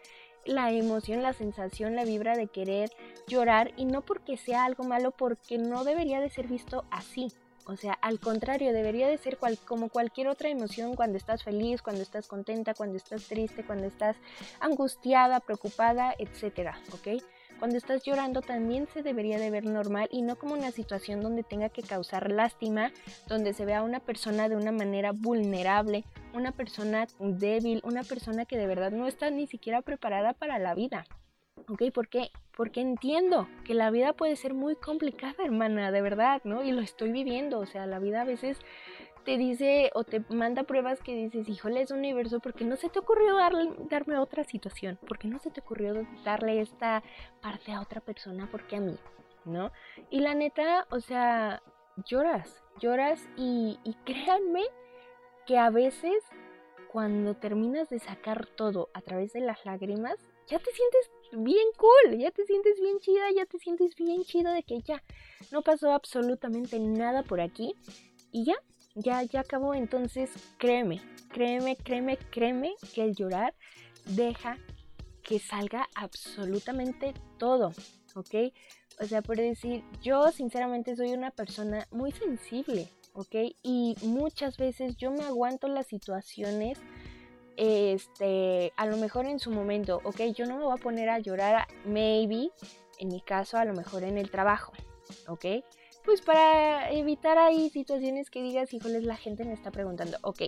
la 0.45 0.71
emoción, 0.71 1.21
la 1.21 1.33
sensación, 1.33 1.95
la 1.95 2.03
vibra 2.03 2.35
de 2.35 2.47
querer 2.47 2.89
llorar 3.27 3.71
y 3.77 3.85
no 3.85 4.01
porque 4.01 4.37
sea 4.37 4.65
algo 4.65 4.83
malo, 4.83 5.11
porque 5.11 5.57
no 5.57 5.83
debería 5.83 6.19
de 6.19 6.29
ser 6.29 6.47
visto 6.47 6.85
así. 6.91 7.31
O 7.65 7.77
sea, 7.77 7.93
al 7.93 8.19
contrario, 8.19 8.73
debería 8.73 9.07
de 9.07 9.17
ser 9.17 9.37
como 9.65 9.89
cualquier 9.89 10.27
otra 10.27 10.49
emoción 10.49 10.95
cuando 10.95 11.17
estás 11.17 11.43
feliz, 11.43 11.81
cuando 11.81 12.01
estás 12.01 12.27
contenta, 12.27 12.73
cuando 12.73 12.97
estás 12.97 13.23
triste, 13.27 13.63
cuando 13.63 13.87
estás 13.87 14.17
angustiada, 14.59 15.39
preocupada, 15.39 16.13
etcétera, 16.17 16.77
¿ok? 16.91 17.23
Cuando 17.59 17.77
estás 17.77 18.03
llorando 18.03 18.41
también 18.41 18.87
se 18.93 19.03
debería 19.03 19.37
de 19.39 19.49
ver 19.49 19.63
normal 19.63 20.09
y 20.11 20.21
no 20.21 20.35
como 20.37 20.53
una 20.53 20.71
situación 20.71 21.21
donde 21.21 21.43
tenga 21.43 21.69
que 21.69 21.81
causar 21.81 22.29
lástima, 22.29 22.91
donde 23.27 23.53
se 23.53 23.63
vea 23.63 23.79
a 23.79 23.83
una 23.83 24.01
persona 24.01 24.49
de 24.49 24.57
una 24.57 24.73
manera 24.73 25.13
vulnerable, 25.13 26.03
una 26.33 26.51
persona 26.51 27.07
débil, 27.19 27.79
una 27.85 28.03
persona 28.03 28.43
que 28.43 28.57
de 28.57 28.67
verdad 28.67 28.91
no 28.91 29.07
está 29.07 29.29
ni 29.29 29.47
siquiera 29.47 29.81
preparada 29.81 30.33
para 30.33 30.59
la 30.59 30.75
vida. 30.75 31.05
¿Ok? 31.69 31.83
¿Por 31.93 32.09
qué? 32.09 32.31
Porque 32.55 32.81
entiendo 32.81 33.47
que 33.65 33.73
la 33.73 33.89
vida 33.89 34.13
puede 34.13 34.35
ser 34.35 34.53
muy 34.53 34.75
complicada, 34.75 35.43
hermana, 35.43 35.91
de 35.91 36.01
verdad, 36.01 36.41
¿no? 36.43 36.63
Y 36.63 36.71
lo 36.71 36.81
estoy 36.81 37.11
viviendo, 37.11 37.59
o 37.59 37.65
sea, 37.65 37.87
la 37.87 37.99
vida 37.99 38.21
a 38.21 38.25
veces 38.25 38.59
te 39.23 39.37
dice 39.37 39.89
o 39.93 40.03
te 40.03 40.23
manda 40.29 40.63
pruebas 40.63 41.01
que 41.01 41.15
dices, 41.15 41.47
híjole, 41.49 41.81
es 41.81 41.91
universo, 41.91 42.39
porque 42.39 42.65
no 42.65 42.75
se 42.75 42.89
te 42.89 42.99
ocurrió 42.99 43.37
darme 43.89 44.17
otra 44.17 44.43
situación? 44.43 44.99
porque 45.07 45.27
no 45.27 45.39
se 45.39 45.49
te 45.49 45.61
ocurrió 45.61 46.05
darle 46.23 46.61
esta 46.61 47.03
parte 47.41 47.71
a 47.71 47.81
otra 47.81 48.01
persona? 48.01 48.47
porque 48.51 48.75
a 48.75 48.81
mí? 48.81 48.97
¿No? 49.45 49.71
Y 50.09 50.21
la 50.21 50.35
neta, 50.35 50.87
o 50.89 50.99
sea, 50.99 51.61
lloras, 52.05 52.63
lloras 52.79 53.27
y, 53.35 53.79
y 53.83 53.93
créanme 54.05 54.63
que 55.45 55.57
a 55.57 55.69
veces 55.69 56.23
cuando 56.87 57.35
terminas 57.35 57.89
de 57.89 57.99
sacar 57.99 58.45
todo 58.45 58.89
a 58.93 59.01
través 59.01 59.33
de 59.33 59.41
las 59.41 59.65
lágrimas, 59.65 60.15
ya 60.47 60.59
te 60.59 60.71
sientes 60.71 61.11
bien 61.35 61.67
cool, 61.77 62.17
ya 62.17 62.31
te 62.31 62.45
sientes 62.45 62.79
bien 62.79 62.99
chida, 62.99 63.31
ya 63.35 63.45
te 63.45 63.59
sientes 63.59 63.95
bien 63.95 64.23
chido 64.23 64.51
de 64.51 64.63
que 64.63 64.81
ya 64.81 65.03
no 65.51 65.61
pasó 65.61 65.91
absolutamente 65.91 66.79
nada 66.79 67.23
por 67.23 67.41
aquí 67.41 67.75
y 68.31 68.45
ya, 68.45 68.55
ya, 68.95 69.23
ya 69.23 69.41
acabó. 69.41 69.73
Entonces, 69.73 70.31
créeme, 70.57 71.01
créeme, 71.29 71.75
créeme, 71.75 72.17
créeme 72.31 72.75
que 72.93 73.03
el 73.03 73.15
llorar 73.15 73.53
deja 74.05 74.57
que 75.23 75.39
salga 75.39 75.87
absolutamente 75.95 77.13
todo, 77.37 77.73
¿ok? 78.15 78.53
O 79.01 79.05
sea, 79.05 79.21
por 79.21 79.37
decir, 79.37 79.83
yo 80.01 80.31
sinceramente 80.31 80.95
soy 80.95 81.13
una 81.13 81.31
persona 81.31 81.87
muy 81.91 82.11
sensible, 82.11 82.87
¿ok? 83.13 83.35
Y 83.63 83.95
muchas 84.01 84.57
veces 84.57 84.97
yo 84.97 85.11
me 85.11 85.23
aguanto 85.23 85.67
las 85.67 85.87
situaciones 85.87 86.79
este, 87.57 88.73
a 88.77 88.85
lo 88.85 88.97
mejor 88.97 89.25
en 89.25 89.39
su 89.39 89.51
momento, 89.51 90.01
ok, 90.03 90.21
yo 90.35 90.45
no 90.45 90.57
me 90.57 90.63
voy 90.63 90.73
a 90.73 90.81
poner 90.81 91.09
a 91.09 91.19
llorar, 91.19 91.67
maybe, 91.85 92.51
en 92.99 93.09
mi 93.09 93.21
caso, 93.21 93.57
a 93.57 93.65
lo 93.65 93.73
mejor 93.73 94.03
en 94.03 94.17
el 94.17 94.31
trabajo, 94.31 94.73
ok, 95.27 95.45
pues 96.03 96.21
para 96.21 96.91
evitar 96.91 97.37
ahí 97.37 97.69
situaciones 97.69 98.29
que 98.29 98.41
digas, 98.41 98.73
híjoles, 98.73 99.03
la 99.03 99.15
gente 99.15 99.45
me 99.45 99.53
está 99.53 99.71
preguntando, 99.71 100.17
ok, 100.21 100.41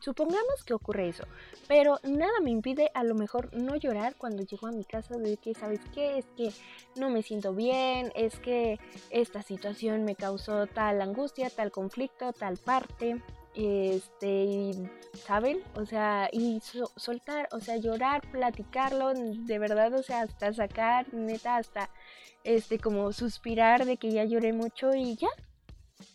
supongamos 0.00 0.64
que 0.64 0.74
ocurre 0.74 1.08
eso, 1.08 1.24
pero 1.66 1.98
nada 2.04 2.32
me 2.42 2.50
impide 2.50 2.90
a 2.94 3.04
lo 3.04 3.14
mejor 3.14 3.54
no 3.54 3.76
llorar 3.76 4.16
cuando 4.16 4.42
llego 4.42 4.66
a 4.66 4.72
mi 4.72 4.84
casa 4.84 5.16
de 5.16 5.36
que, 5.38 5.54
¿sabes 5.54 5.80
qué? 5.94 6.18
Es 6.18 6.26
que 6.36 6.52
no 6.96 7.10
me 7.10 7.22
siento 7.22 7.54
bien, 7.54 8.12
es 8.14 8.38
que 8.38 8.78
esta 9.10 9.42
situación 9.42 10.04
me 10.04 10.14
causó 10.14 10.66
tal 10.66 11.00
angustia, 11.00 11.48
tal 11.50 11.70
conflicto, 11.70 12.32
tal 12.32 12.58
parte, 12.58 13.22
este, 13.54 14.72
¿saben? 15.26 15.60
O 15.74 15.86
sea, 15.86 16.28
y 16.32 16.60
soltar, 16.96 17.48
o 17.52 17.60
sea, 17.60 17.76
llorar, 17.76 18.22
platicarlo, 18.30 19.12
de 19.14 19.58
verdad, 19.58 19.94
o 19.94 20.02
sea, 20.02 20.22
hasta 20.22 20.52
sacar, 20.52 21.12
neta, 21.14 21.56
hasta, 21.56 21.90
este, 22.42 22.78
como 22.78 23.12
suspirar 23.12 23.84
de 23.84 23.96
que 23.96 24.10
ya 24.10 24.24
lloré 24.24 24.52
mucho 24.52 24.94
y 24.94 25.16
ya. 25.16 25.28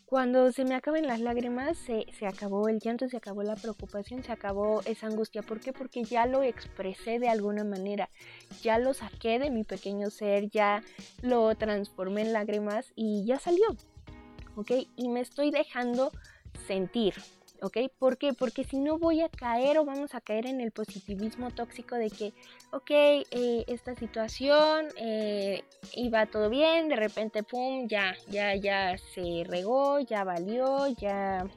Cuando 0.06 0.52
se 0.52 0.66
me 0.66 0.74
acaben 0.74 1.06
las 1.06 1.20
lágrimas, 1.20 1.78
se, 1.78 2.08
se 2.18 2.26
acabó 2.26 2.68
el 2.68 2.80
llanto, 2.80 3.08
se 3.08 3.18
acabó 3.18 3.44
la 3.44 3.56
preocupación, 3.56 4.24
se 4.24 4.32
acabó 4.32 4.82
esa 4.86 5.06
angustia. 5.06 5.44
¿Por 5.44 5.60
qué? 5.60 5.72
Porque 5.72 6.04
ya 6.04 6.26
lo 6.26 6.42
expresé 6.42 7.20
de 7.20 7.30
alguna 7.30 7.64
manera, 7.64 8.10
ya 8.64 8.80
lo 8.80 8.96
saqué 8.96 9.38
de 9.38 9.52
mi 9.52 9.64
pequeño 9.64 10.10
ser, 10.10 10.50
ya 10.50 10.82
lo 11.22 11.54
transformé 11.56 12.22
en 12.22 12.34
lágrimas 12.34 12.92
y 12.96 13.24
ya 13.26 13.38
salió. 13.38 13.68
¿Ok? 14.56 14.72
Y 14.96 15.10
me 15.10 15.20
estoy 15.20 15.52
dejando 15.52 16.12
sentir, 16.68 17.14
¿ok? 17.62 17.78
¿Por 17.98 18.18
qué? 18.18 18.34
Porque 18.34 18.64
si 18.64 18.80
no 18.80 18.98
voy 18.98 19.22
a 19.22 19.30
caer 19.30 19.78
o 19.78 19.86
vamos 19.86 20.16
a 20.16 20.22
caer 20.22 20.46
en 20.46 20.62
el 20.62 20.72
positivismo 20.72 21.52
tóxico 21.52 21.96
de 21.96 22.10
que, 22.10 22.34
ok, 22.72 22.90
eh, 22.90 23.66
esta 23.68 23.96
situación 23.96 24.88
eh, 24.98 25.64
iba 25.94 26.26
todo 26.26 26.50
bien, 26.50 26.90
de 26.90 26.96
repente, 26.96 27.44
pum, 27.44 27.88
ya, 27.88 28.16
ya, 28.28 28.56
ya 28.56 28.98
se 29.14 29.44
regó, 29.48 30.00
ya 30.00 30.24
valió, 30.24 30.88
ya, 30.88 31.48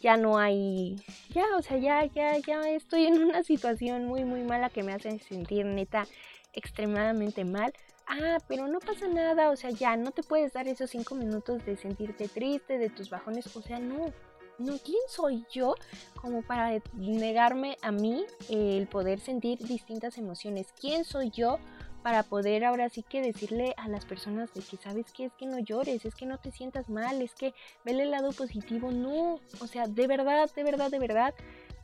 ya 0.00 0.16
no 0.16 0.38
hay, 0.38 0.96
ya, 1.30 1.44
o 1.56 1.62
sea, 1.62 1.78
ya, 1.78 2.04
ya, 2.06 2.38
ya 2.38 2.60
estoy 2.70 3.06
en 3.06 3.22
una 3.22 3.42
situación 3.42 4.06
muy, 4.06 4.24
muy 4.24 4.42
mala 4.42 4.70
que 4.70 4.82
me 4.82 4.92
hace 4.92 5.18
sentir 5.18 5.66
neta 5.66 6.06
extremadamente 6.52 7.44
mal. 7.44 7.72
Ah, 8.06 8.38
pero 8.48 8.68
no 8.68 8.78
pasa 8.80 9.06
nada, 9.08 9.50
o 9.50 9.56
sea, 9.56 9.70
ya 9.70 9.96
no 9.96 10.10
te 10.10 10.22
puedes 10.22 10.52
dar 10.52 10.68
esos 10.68 10.90
cinco 10.90 11.14
minutos 11.14 11.64
de 11.64 11.76
sentirte 11.76 12.28
triste, 12.28 12.78
de 12.78 12.90
tus 12.90 13.10
bajones, 13.10 13.56
o 13.56 13.62
sea, 13.62 13.78
no, 13.78 14.12
no, 14.58 14.78
¿quién 14.78 15.00
soy 15.08 15.44
yo 15.50 15.74
como 16.20 16.42
para 16.42 16.70
negarme 16.94 17.76
a 17.82 17.90
mí 17.90 18.24
el 18.48 18.86
poder 18.86 19.20
sentir 19.20 19.58
distintas 19.58 20.18
emociones? 20.18 20.72
¿Quién 20.78 21.04
soy 21.04 21.30
yo 21.30 21.58
para 22.02 22.24
poder 22.24 22.64
ahora 22.64 22.88
sí 22.88 23.02
que 23.02 23.22
decirle 23.22 23.74
a 23.76 23.88
las 23.88 24.04
personas 24.04 24.52
de 24.52 24.60
que 24.60 24.76
sabes 24.76 25.12
que 25.12 25.26
es 25.26 25.32
que 25.34 25.46
no 25.46 25.58
llores, 25.58 26.04
es 26.04 26.14
que 26.14 26.26
no 26.26 26.38
te 26.38 26.50
sientas 26.50 26.88
mal, 26.88 27.22
es 27.22 27.34
que 27.34 27.54
vele 27.84 28.02
el 28.02 28.10
lado 28.10 28.32
positivo? 28.32 28.90
No, 28.90 29.40
o 29.60 29.66
sea, 29.66 29.86
de 29.86 30.06
verdad, 30.06 30.50
de 30.54 30.64
verdad, 30.64 30.90
de 30.90 30.98
verdad, 30.98 31.34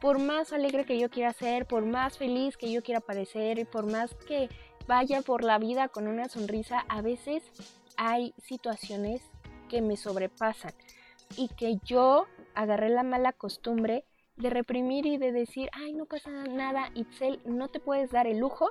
por 0.01 0.19
más 0.19 0.53
alegre 0.53 0.85
que 0.85 0.99
yo 0.99 1.09
quiera 1.11 1.33
ser, 1.33 1.67
por 1.67 1.85
más 1.85 2.19
feliz 2.19 2.57
que 2.57 2.71
yo 2.71 2.83
quiera 2.83 3.01
parecer, 3.01 3.67
por 3.69 3.91
más 3.91 4.15
que 4.27 4.49
vaya 4.89 5.21
por 5.21 5.45
la 5.45 5.59
vida 5.59 5.89
con 5.89 6.09
una 6.09 6.29
sonrisa, 6.29 6.85
a 6.89 7.03
veces 7.03 7.45
hay 7.99 8.35
situaciones 8.43 9.23
que 9.69 9.83
me 9.83 9.99
sobrepasan 9.99 10.73
y 11.37 11.49
que 11.49 11.77
yo 11.85 12.27
agarré 12.55 12.89
la 12.89 13.03
mala 13.03 13.33
costumbre 13.33 14.05
de 14.37 14.49
reprimir 14.49 15.05
y 15.05 15.19
de 15.19 15.31
decir, 15.31 15.69
ay, 15.75 15.93
no 15.93 16.07
pasa 16.07 16.31
nada, 16.31 16.91
Itzel, 16.95 17.41
no 17.45 17.69
te 17.69 17.81
puedes 17.81 18.11
dar 18.11 18.27
el 18.27 18.39
lujo 18.39 18.71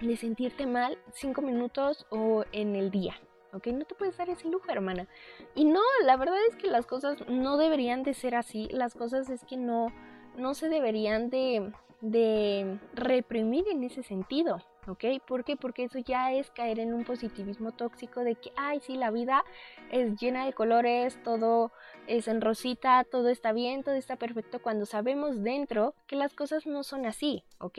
de 0.00 0.16
sentirte 0.16 0.66
mal 0.66 0.98
cinco 1.12 1.42
minutos 1.42 2.06
o 2.10 2.44
en 2.52 2.74
el 2.74 2.90
día. 2.90 3.14
¿ok? 3.52 3.66
No 3.66 3.84
te 3.84 3.94
puedes 3.94 4.16
dar 4.16 4.30
ese 4.30 4.48
lujo, 4.48 4.70
hermana. 4.70 5.06
Y 5.54 5.66
no, 5.66 5.82
la 6.04 6.16
verdad 6.16 6.38
es 6.48 6.56
que 6.56 6.68
las 6.68 6.86
cosas 6.86 7.18
no 7.28 7.58
deberían 7.58 8.04
de 8.04 8.14
ser 8.14 8.34
así. 8.36 8.68
Las 8.70 8.94
cosas 8.94 9.28
es 9.28 9.44
que 9.44 9.58
no, 9.58 9.88
no 10.36 10.54
se 10.54 10.70
deberían 10.70 11.28
de, 11.28 11.72
de 12.00 12.78
reprimir 12.94 13.68
en 13.68 13.84
ese 13.84 14.02
sentido. 14.02 14.62
¿Ok? 14.86 15.04
¿Por 15.26 15.44
qué? 15.44 15.56
Porque 15.56 15.84
eso 15.84 15.98
ya 15.98 16.32
es 16.32 16.50
caer 16.50 16.78
en 16.78 16.92
un 16.92 17.04
positivismo 17.04 17.72
tóxico 17.72 18.20
de 18.20 18.34
que, 18.34 18.52
ay, 18.56 18.80
sí, 18.80 18.96
la 18.96 19.10
vida 19.10 19.44
es 19.90 20.20
llena 20.20 20.46
de 20.46 20.52
colores, 20.52 21.22
todo 21.22 21.72
es 22.06 22.26
en 22.26 22.40
rosita, 22.40 23.04
todo 23.04 23.28
está 23.28 23.52
bien, 23.52 23.84
todo 23.84 23.94
está 23.94 24.16
perfecto, 24.16 24.60
cuando 24.60 24.86
sabemos 24.86 25.42
dentro 25.42 25.94
que 26.06 26.16
las 26.16 26.34
cosas 26.34 26.66
no 26.66 26.82
son 26.82 27.06
así, 27.06 27.44
¿ok? 27.58 27.78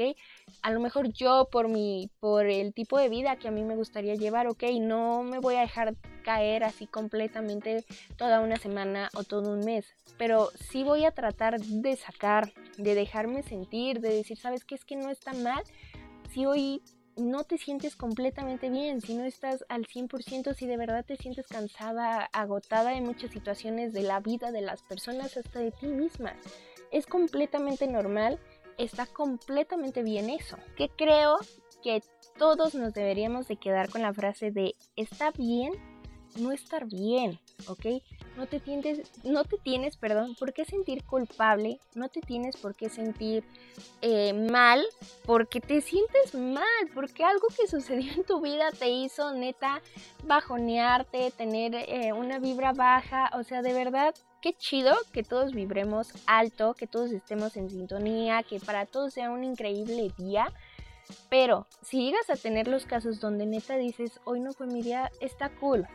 A 0.61 0.71
lo 0.71 0.79
mejor 0.79 1.11
yo 1.11 1.49
por 1.51 1.67
mi, 1.67 2.09
por 2.19 2.45
el 2.45 2.73
tipo 2.73 2.97
de 2.97 3.09
vida 3.09 3.35
que 3.35 3.49
a 3.49 3.51
mí 3.51 3.63
me 3.63 3.75
gustaría 3.75 4.15
llevar, 4.15 4.47
¿ok? 4.47 4.63
No 4.79 5.23
me 5.23 5.39
voy 5.39 5.55
a 5.55 5.61
dejar 5.61 5.95
caer 6.23 6.63
así 6.63 6.87
completamente 6.87 7.83
toda 8.15 8.39
una 8.39 8.55
semana 8.55 9.09
o 9.15 9.23
todo 9.23 9.51
un 9.51 9.59
mes, 9.59 9.93
pero 10.17 10.49
sí 10.55 10.83
voy 10.83 11.03
a 11.03 11.11
tratar 11.11 11.59
de 11.59 11.97
sacar, 11.97 12.53
de 12.77 12.95
dejarme 12.95 13.43
sentir, 13.43 13.99
de 13.99 14.09
decir, 14.15 14.37
¿sabes 14.37 14.63
qué? 14.63 14.75
Es 14.75 14.85
que 14.85 14.95
no 14.95 15.09
está 15.09 15.33
mal 15.33 15.63
si 16.33 16.45
hoy 16.45 16.81
no 17.17 17.43
te 17.43 17.57
sientes 17.57 17.95
completamente 17.95 18.69
bien, 18.69 19.01
si 19.01 19.15
no 19.15 19.23
estás 19.23 19.65
al 19.69 19.85
100%, 19.85 20.53
si 20.53 20.67
de 20.67 20.77
verdad 20.77 21.05
te 21.05 21.15
sientes 21.15 21.47
cansada, 21.47 22.29
agotada 22.33 22.95
en 22.95 23.05
muchas 23.05 23.31
situaciones 23.31 23.93
de 23.93 24.03
la 24.03 24.19
vida 24.19 24.51
de 24.51 24.61
las 24.61 24.81
personas, 24.83 25.37
hasta 25.37 25.59
de 25.59 25.71
ti 25.71 25.87
misma. 25.87 26.35
Es 26.91 27.05
completamente 27.05 27.87
normal, 27.87 28.39
está 28.77 29.05
completamente 29.05 30.03
bien 30.03 30.29
eso. 30.29 30.57
Que 30.75 30.89
creo 30.89 31.37
que 31.83 32.01
todos 32.37 32.75
nos 32.75 32.93
deberíamos 32.93 33.47
de 33.47 33.57
quedar 33.57 33.89
con 33.89 34.01
la 34.01 34.13
frase 34.13 34.51
de 34.51 34.75
está 34.95 35.31
bien 35.31 35.73
no 36.37 36.51
estar 36.51 36.85
bien, 36.85 37.39
¿ok? 37.67 37.85
No 38.37 38.47
te 38.47 38.59
tienes, 38.59 39.11
no 39.23 39.43
te 39.43 39.57
tienes, 39.57 39.97
perdón, 39.97 40.35
por 40.39 40.53
qué 40.53 40.65
sentir 40.65 41.03
culpable, 41.03 41.79
no 41.93 42.09
te 42.09 42.21
tienes 42.21 42.57
por 42.57 42.75
qué 42.75 42.89
sentir 42.89 43.43
eh, 44.01 44.33
mal, 44.33 44.83
porque 45.25 45.61
te 45.61 45.81
sientes 45.81 46.33
mal, 46.33 46.63
porque 46.93 47.23
algo 47.23 47.47
que 47.55 47.67
sucedió 47.67 48.11
en 48.13 48.23
tu 48.23 48.41
vida 48.41 48.71
te 48.71 48.89
hizo 48.89 49.33
neta 49.33 49.81
bajonearte, 50.23 51.31
tener 51.31 51.75
eh, 51.75 52.13
una 52.13 52.39
vibra 52.39 52.73
baja, 52.73 53.29
o 53.33 53.43
sea, 53.43 53.61
de 53.61 53.73
verdad 53.73 54.15
qué 54.41 54.53
chido 54.53 54.93
que 55.11 55.23
todos 55.23 55.53
vibremos 55.53 56.11
alto, 56.25 56.73
que 56.73 56.87
todos 56.87 57.11
estemos 57.11 57.55
en 57.55 57.69
sintonía, 57.69 58.43
que 58.43 58.59
para 58.59 58.85
todos 58.85 59.13
sea 59.13 59.31
un 59.31 59.43
increíble 59.43 60.11
día. 60.17 60.51
Pero 61.29 61.67
si 61.81 62.05
llegas 62.05 62.29
a 62.29 62.35
tener 62.35 62.67
los 62.67 62.85
casos 62.85 63.19
donde 63.19 63.45
neta 63.45 63.77
dices, 63.77 64.19
hoy 64.25 64.39
no 64.39 64.53
fue 64.53 64.67
mi 64.67 64.81
día, 64.81 65.11
está 65.19 65.49
cool, 65.55 65.87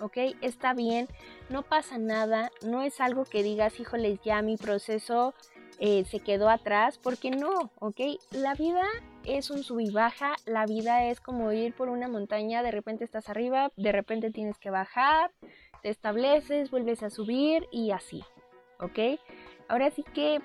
¿ok? 0.00 0.16
Está 0.40 0.74
bien, 0.74 1.08
no 1.48 1.62
pasa 1.62 1.98
nada, 1.98 2.50
no 2.62 2.82
es 2.82 3.00
algo 3.00 3.24
que 3.24 3.42
digas, 3.42 3.78
híjoles, 3.78 4.20
ya 4.24 4.42
mi 4.42 4.56
proceso 4.56 5.34
eh, 5.78 6.04
se 6.04 6.20
quedó 6.20 6.48
atrás, 6.48 6.98
porque 6.98 7.30
no, 7.30 7.70
¿ok? 7.80 8.00
La 8.30 8.54
vida 8.54 8.84
es 9.24 9.50
un 9.50 9.62
sub 9.62 9.80
y 9.80 9.90
baja, 9.90 10.36
la 10.46 10.66
vida 10.66 11.08
es 11.08 11.20
como 11.20 11.52
ir 11.52 11.74
por 11.74 11.88
una 11.88 12.08
montaña, 12.08 12.62
de 12.62 12.70
repente 12.70 13.04
estás 13.04 13.28
arriba, 13.28 13.72
de 13.76 13.92
repente 13.92 14.30
tienes 14.30 14.58
que 14.58 14.70
bajar, 14.70 15.32
te 15.82 15.90
estableces, 15.90 16.70
vuelves 16.70 17.02
a 17.02 17.10
subir 17.10 17.68
y 17.70 17.90
así, 17.90 18.22
¿ok? 18.80 19.20
Ahora 19.68 19.90
sí 19.90 20.04
que 20.14 20.40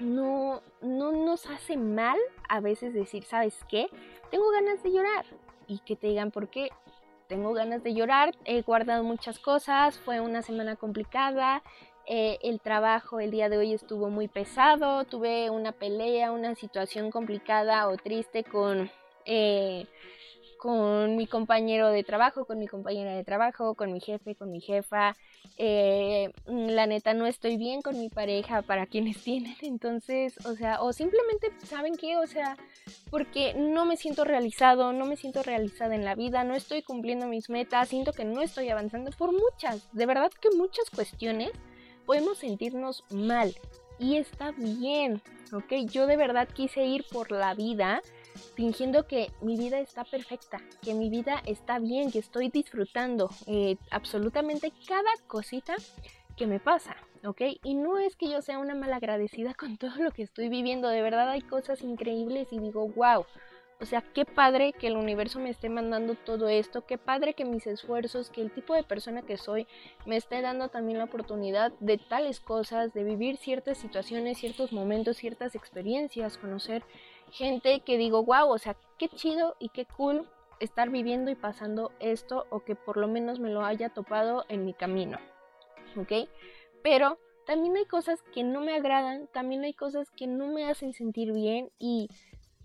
no, 0.00 0.62
no 0.82 1.12
nos 1.12 1.46
hace 1.46 1.76
mal 1.76 2.18
a 2.48 2.60
veces 2.60 2.94
decir, 2.94 3.24
¿sabes 3.24 3.58
qué? 3.68 3.88
Tengo 4.30 4.50
ganas 4.50 4.82
de 4.82 4.92
llorar. 4.92 5.24
Y 5.66 5.78
que 5.78 5.96
te 5.96 6.08
digan 6.08 6.30
por 6.30 6.48
qué. 6.48 6.70
Tengo 7.28 7.54
ganas 7.54 7.82
de 7.82 7.94
llorar, 7.94 8.34
he 8.44 8.60
guardado 8.62 9.02
muchas 9.02 9.38
cosas, 9.38 9.98
fue 9.98 10.20
una 10.20 10.42
semana 10.42 10.76
complicada, 10.76 11.62
eh, 12.06 12.38
el 12.42 12.60
trabajo 12.60 13.18
el 13.18 13.30
día 13.30 13.48
de 13.48 13.56
hoy 13.56 13.72
estuvo 13.72 14.10
muy 14.10 14.28
pesado, 14.28 15.04
tuve 15.04 15.48
una 15.48 15.72
pelea, 15.72 16.32
una 16.32 16.54
situación 16.54 17.10
complicada 17.10 17.88
o 17.88 17.96
triste 17.96 18.44
con 18.44 18.90
eh, 19.24 19.86
con 20.64 21.16
mi 21.16 21.26
compañero 21.26 21.90
de 21.90 22.04
trabajo, 22.04 22.46
con 22.46 22.58
mi 22.58 22.66
compañera 22.66 23.14
de 23.14 23.22
trabajo, 23.22 23.74
con 23.74 23.92
mi 23.92 24.00
jefe, 24.00 24.34
con 24.34 24.50
mi 24.50 24.62
jefa. 24.62 25.14
Eh, 25.58 26.32
la 26.46 26.86
neta 26.86 27.12
no 27.12 27.26
estoy 27.26 27.58
bien 27.58 27.82
con 27.82 28.00
mi 28.00 28.08
pareja 28.08 28.62
para 28.62 28.86
quienes 28.92 29.22
tienen, 29.22 29.56
entonces, 29.60 30.34
o 30.46 30.54
sea, 30.54 30.80
o 30.80 30.94
simplemente, 30.94 31.52
¿saben 31.66 31.96
qué? 31.96 32.16
O 32.16 32.26
sea, 32.26 32.56
porque 33.10 33.52
no 33.52 33.84
me 33.84 33.98
siento 33.98 34.24
realizado, 34.24 34.94
no 34.94 35.04
me 35.04 35.18
siento 35.18 35.42
realizada 35.42 35.94
en 35.94 36.06
la 36.06 36.14
vida, 36.14 36.44
no 36.44 36.54
estoy 36.54 36.80
cumpliendo 36.80 37.26
mis 37.26 37.50
metas, 37.50 37.90
siento 37.90 38.14
que 38.14 38.24
no 38.24 38.40
estoy 38.40 38.70
avanzando 38.70 39.10
por 39.10 39.32
muchas, 39.32 39.86
de 39.92 40.06
verdad 40.06 40.30
que 40.40 40.48
muchas 40.56 40.88
cuestiones 40.88 41.50
podemos 42.06 42.38
sentirnos 42.38 43.04
mal 43.10 43.54
y 43.98 44.16
está 44.16 44.52
bien, 44.52 45.20
¿ok? 45.52 45.74
Yo 45.90 46.06
de 46.06 46.16
verdad 46.16 46.48
quise 46.48 46.86
ir 46.86 47.04
por 47.12 47.32
la 47.32 47.52
vida 47.52 48.00
fingiendo 48.54 49.06
que 49.06 49.30
mi 49.40 49.56
vida 49.56 49.80
está 49.80 50.04
perfecta, 50.04 50.60
que 50.82 50.94
mi 50.94 51.10
vida 51.10 51.42
está 51.46 51.78
bien, 51.78 52.10
que 52.10 52.18
estoy 52.18 52.48
disfrutando 52.48 53.30
eh, 53.46 53.76
absolutamente 53.90 54.72
cada 54.86 55.10
cosita 55.26 55.74
que 56.36 56.46
me 56.46 56.60
pasa, 56.60 56.96
¿ok? 57.24 57.42
Y 57.62 57.74
no 57.74 57.98
es 57.98 58.16
que 58.16 58.28
yo 58.28 58.42
sea 58.42 58.58
una 58.58 58.74
malagradecida 58.74 59.54
con 59.58 59.76
todo 59.76 59.96
lo 59.96 60.10
que 60.10 60.22
estoy 60.22 60.48
viviendo, 60.48 60.88
de 60.88 61.02
verdad 61.02 61.30
hay 61.30 61.42
cosas 61.42 61.82
increíbles 61.82 62.48
y 62.52 62.58
digo, 62.58 62.88
wow. 62.88 63.24
O 63.80 63.86
sea, 63.86 64.02
qué 64.14 64.24
padre 64.24 64.72
que 64.72 64.86
el 64.86 64.96
universo 64.96 65.40
me 65.40 65.50
esté 65.50 65.68
mandando 65.68 66.14
todo 66.14 66.48
esto, 66.48 66.86
qué 66.86 66.96
padre 66.96 67.34
que 67.34 67.44
mis 67.44 67.66
esfuerzos, 67.66 68.30
que 68.30 68.40
el 68.40 68.52
tipo 68.52 68.72
de 68.72 68.84
persona 68.84 69.22
que 69.22 69.36
soy 69.36 69.66
me 70.06 70.16
esté 70.16 70.40
dando 70.42 70.68
también 70.68 70.98
la 70.98 71.04
oportunidad 71.04 71.72
de 71.80 71.98
tales 71.98 72.38
cosas, 72.38 72.94
de 72.94 73.02
vivir 73.02 73.36
ciertas 73.36 73.76
situaciones, 73.76 74.38
ciertos 74.38 74.72
momentos, 74.72 75.16
ciertas 75.16 75.56
experiencias, 75.56 76.38
conocer 76.38 76.84
gente 77.34 77.80
que 77.80 77.98
digo, 77.98 78.24
wow, 78.24 78.48
o 78.48 78.58
sea, 78.58 78.76
qué 78.96 79.08
chido 79.08 79.56
y 79.58 79.68
qué 79.70 79.86
cool 79.86 80.28
estar 80.60 80.88
viviendo 80.88 81.32
y 81.32 81.34
pasando 81.34 81.90
esto 81.98 82.46
o 82.50 82.60
que 82.60 82.76
por 82.76 82.96
lo 82.96 83.08
menos 83.08 83.40
me 83.40 83.50
lo 83.50 83.64
haya 83.64 83.88
topado 83.88 84.44
en 84.48 84.64
mi 84.64 84.72
camino, 84.72 85.18
¿ok? 85.96 86.28
Pero 86.84 87.18
también 87.44 87.76
hay 87.76 87.86
cosas 87.86 88.22
que 88.32 88.44
no 88.44 88.60
me 88.60 88.74
agradan, 88.74 89.26
también 89.26 89.64
hay 89.64 89.74
cosas 89.74 90.10
que 90.12 90.28
no 90.28 90.46
me 90.46 90.64
hacen 90.64 90.92
sentir 90.92 91.32
bien 91.32 91.70
y 91.78 92.08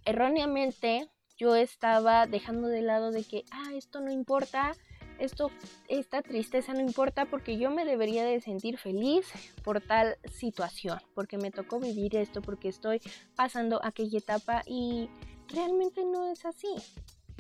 erróneamente 0.06 1.10
yo 1.36 1.56
estaba 1.56 2.28
dejando 2.28 2.68
de 2.68 2.84
lado 2.84 3.12
de 3.12 3.24
que, 3.24 3.46
ah, 3.52 3.72
esto 3.74 4.02
no 4.02 4.12
importa, 4.12 4.74
esto, 5.20 5.52
esta 5.88 6.22
tristeza 6.22 6.74
no 6.74 6.82
importa 6.82 7.26
porque 7.26 7.58
yo 7.58 7.70
me 7.70 7.86
debería 7.86 8.26
de 8.26 8.42
sentir 8.42 8.78
feliz 8.78 9.28
por 9.64 9.82
tal 9.82 10.18
situación, 10.32 11.00
porque 11.14 11.38
me 11.38 11.52
tocó 11.52 11.80
vivir 11.80 12.16
esto, 12.16 12.42
porque 12.42 12.70
estoy 12.70 13.02
pasando 13.36 13.80
aquella 13.84 14.18
etapa 14.18 14.64
y 14.66 15.10
realmente 15.48 16.06
no 16.06 16.32
es 16.32 16.46
así, 16.46 16.74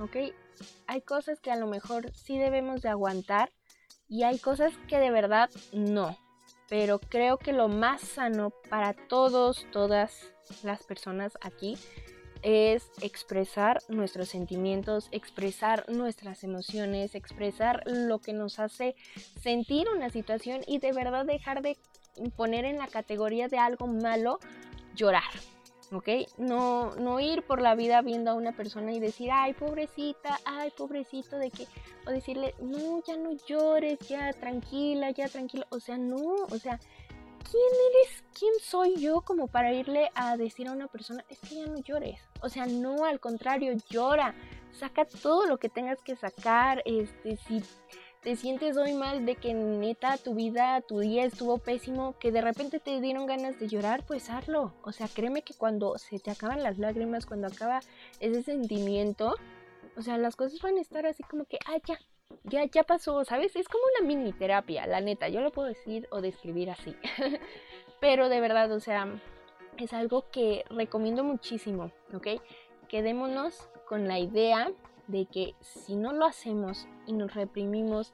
¿ok? 0.01 0.33
Hay 0.87 1.01
cosas 1.01 1.39
que 1.39 1.51
a 1.51 1.55
lo 1.55 1.67
mejor 1.67 2.11
sí 2.13 2.37
debemos 2.37 2.81
de 2.81 2.89
aguantar 2.89 3.51
y 4.07 4.23
hay 4.23 4.39
cosas 4.39 4.73
que 4.87 4.97
de 4.99 5.11
verdad 5.11 5.49
no, 5.71 6.17
pero 6.67 6.99
creo 6.99 7.37
que 7.37 7.53
lo 7.53 7.67
más 7.67 8.01
sano 8.01 8.51
para 8.69 8.93
todos, 8.93 9.65
todas 9.71 10.33
las 10.63 10.83
personas 10.83 11.37
aquí 11.41 11.77
es 12.41 12.91
expresar 13.01 13.81
nuestros 13.87 14.29
sentimientos, 14.29 15.09
expresar 15.11 15.85
nuestras 15.89 16.43
emociones, 16.43 17.15
expresar 17.15 17.83
lo 17.85 18.19
que 18.19 18.33
nos 18.33 18.59
hace 18.59 18.95
sentir 19.41 19.87
una 19.89 20.09
situación 20.09 20.61
y 20.67 20.79
de 20.79 20.93
verdad 20.93 21.25
dejar 21.25 21.61
de 21.61 21.77
poner 22.35 22.65
en 22.65 22.77
la 22.77 22.87
categoría 22.87 23.47
de 23.47 23.57
algo 23.57 23.87
malo 23.87 24.39
llorar. 24.95 25.23
¿ok? 25.91 26.07
No, 26.37 26.95
no 26.95 27.19
ir 27.19 27.43
por 27.43 27.61
la 27.61 27.75
vida 27.75 28.01
viendo 28.01 28.31
a 28.31 28.35
una 28.35 28.51
persona 28.51 28.93
y 28.93 28.99
decir, 28.99 29.29
ay, 29.31 29.53
pobrecita, 29.53 30.39
ay, 30.45 30.71
pobrecito, 30.77 31.37
de 31.37 31.51
que, 31.51 31.67
o 32.05 32.11
decirle, 32.11 32.53
no, 32.61 33.01
ya 33.05 33.17
no 33.17 33.31
llores, 33.47 33.99
ya 34.07 34.33
tranquila, 34.33 35.11
ya 35.11 35.27
tranquila, 35.27 35.65
o 35.69 35.79
sea, 35.79 35.97
no, 35.97 36.21
o 36.49 36.57
sea, 36.59 36.79
¿quién 37.51 37.71
eres? 37.91 38.23
¿Quién 38.37 38.53
soy 38.61 38.95
yo 38.97 39.21
como 39.21 39.47
para 39.47 39.73
irle 39.73 40.11
a 40.15 40.37
decir 40.37 40.67
a 40.67 40.71
una 40.71 40.87
persona, 40.87 41.25
es 41.29 41.39
que 41.39 41.55
ya 41.55 41.65
no 41.65 41.79
llores? 41.79 42.19
O 42.41 42.49
sea, 42.49 42.65
no, 42.65 43.05
al 43.05 43.19
contrario, 43.19 43.73
llora, 43.89 44.35
saca 44.71 45.05
todo 45.05 45.45
lo 45.45 45.57
que 45.57 45.69
tengas 45.69 46.01
que 46.01 46.15
sacar, 46.15 46.81
este, 46.85 47.37
si 47.37 47.63
te 48.21 48.35
sientes 48.35 48.77
hoy 48.77 48.93
mal 48.93 49.25
de 49.25 49.35
que 49.35 49.53
neta 49.53 50.17
tu 50.17 50.35
vida, 50.35 50.81
tu 50.81 50.99
día 50.99 51.25
estuvo 51.25 51.57
pésimo, 51.57 52.17
que 52.19 52.31
de 52.31 52.41
repente 52.41 52.79
te 52.79 52.99
dieron 53.01 53.25
ganas 53.25 53.59
de 53.59 53.67
llorar, 53.67 54.05
pues 54.05 54.29
hazlo. 54.29 54.73
O 54.83 54.91
sea, 54.91 55.07
créeme 55.07 55.41
que 55.41 55.53
cuando 55.53 55.97
se 55.97 56.19
te 56.19 56.31
acaban 56.31 56.61
las 56.61 56.77
lágrimas, 56.77 57.25
cuando 57.25 57.47
acaba 57.47 57.79
ese 58.19 58.43
sentimiento, 58.43 59.35
o 59.97 60.01
sea, 60.01 60.17
las 60.17 60.35
cosas 60.35 60.61
van 60.61 60.77
a 60.77 60.81
estar 60.81 61.05
así 61.05 61.23
como 61.23 61.45
que, 61.45 61.57
ah, 61.65 61.77
ya, 61.85 61.97
ya, 62.43 62.65
ya 62.65 62.83
pasó, 62.83 63.23
¿sabes? 63.25 63.55
Es 63.55 63.67
como 63.67 63.83
una 63.97 64.07
mini 64.07 64.33
terapia, 64.33 64.87
la 64.87 65.01
neta, 65.01 65.29
yo 65.29 65.41
lo 65.41 65.51
puedo 65.51 65.67
decir 65.67 66.07
o 66.11 66.21
describir 66.21 66.69
así. 66.69 66.95
Pero 67.99 68.29
de 68.29 68.39
verdad, 68.39 68.71
o 68.71 68.79
sea, 68.79 69.07
es 69.77 69.93
algo 69.93 70.29
que 70.31 70.65
recomiendo 70.69 71.23
muchísimo, 71.23 71.91
¿ok? 72.13 72.41
Quedémonos 72.87 73.69
con 73.87 74.07
la 74.07 74.19
idea 74.19 74.71
de 75.07 75.25
que 75.25 75.55
si 75.59 75.95
no 75.95 76.13
lo 76.13 76.25
hacemos 76.25 76.87
y 77.05 77.13
nos 77.13 77.33
reprimimos 77.33 78.13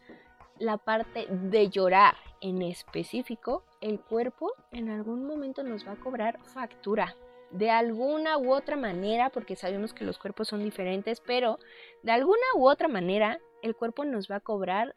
la 0.58 0.78
parte 0.78 1.28
de 1.28 1.70
llorar 1.70 2.16
en 2.42 2.62
específico, 2.62 3.64
el 3.82 4.00
cuerpo 4.00 4.54
en 4.72 4.90
algún 4.90 5.26
momento 5.26 5.64
nos 5.64 5.86
va 5.86 5.94
a 5.94 6.00
cobrar 6.00 6.40
factura. 6.44 7.16
De 7.52 7.70
alguna 7.70 8.38
u 8.38 8.54
otra 8.54 8.76
manera, 8.76 9.30
porque 9.30 9.56
sabemos 9.56 9.94
que 9.94 10.04
los 10.04 10.18
cuerpos 10.18 10.48
son 10.48 10.64
diferentes, 10.64 11.22
pero 11.22 11.60
de 12.02 12.12
alguna 12.12 12.42
u 12.56 12.68
otra 12.68 12.88
manera 12.88 13.40
el 13.66 13.76
cuerpo 13.76 14.06
nos 14.06 14.30
va 14.30 14.36
a 14.38 14.40
cobrar 14.42 14.96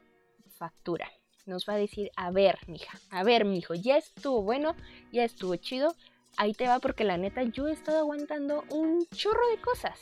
factura. 0.58 1.10
Nos 1.46 1.66
va 1.66 1.72
a 1.72 1.78
decir, 1.78 2.10
a 2.16 2.30
ver, 2.30 2.58
mija, 2.66 2.98
a 3.10 3.24
ver, 3.24 3.46
mijo, 3.46 3.74
ya 3.74 3.96
estuvo 3.96 4.42
bueno, 4.42 4.76
ya 5.10 5.24
estuvo 5.24 5.56
chido, 5.56 5.94
ahí 6.36 6.52
te 6.52 6.68
va 6.68 6.78
porque 6.78 7.04
la 7.04 7.16
neta 7.16 7.42
yo 7.44 7.68
he 7.68 7.72
estado 7.72 7.98
aguantando 8.00 8.64
un 8.70 9.06
chorro 9.06 9.48
de 9.48 9.62
cosas, 9.62 9.98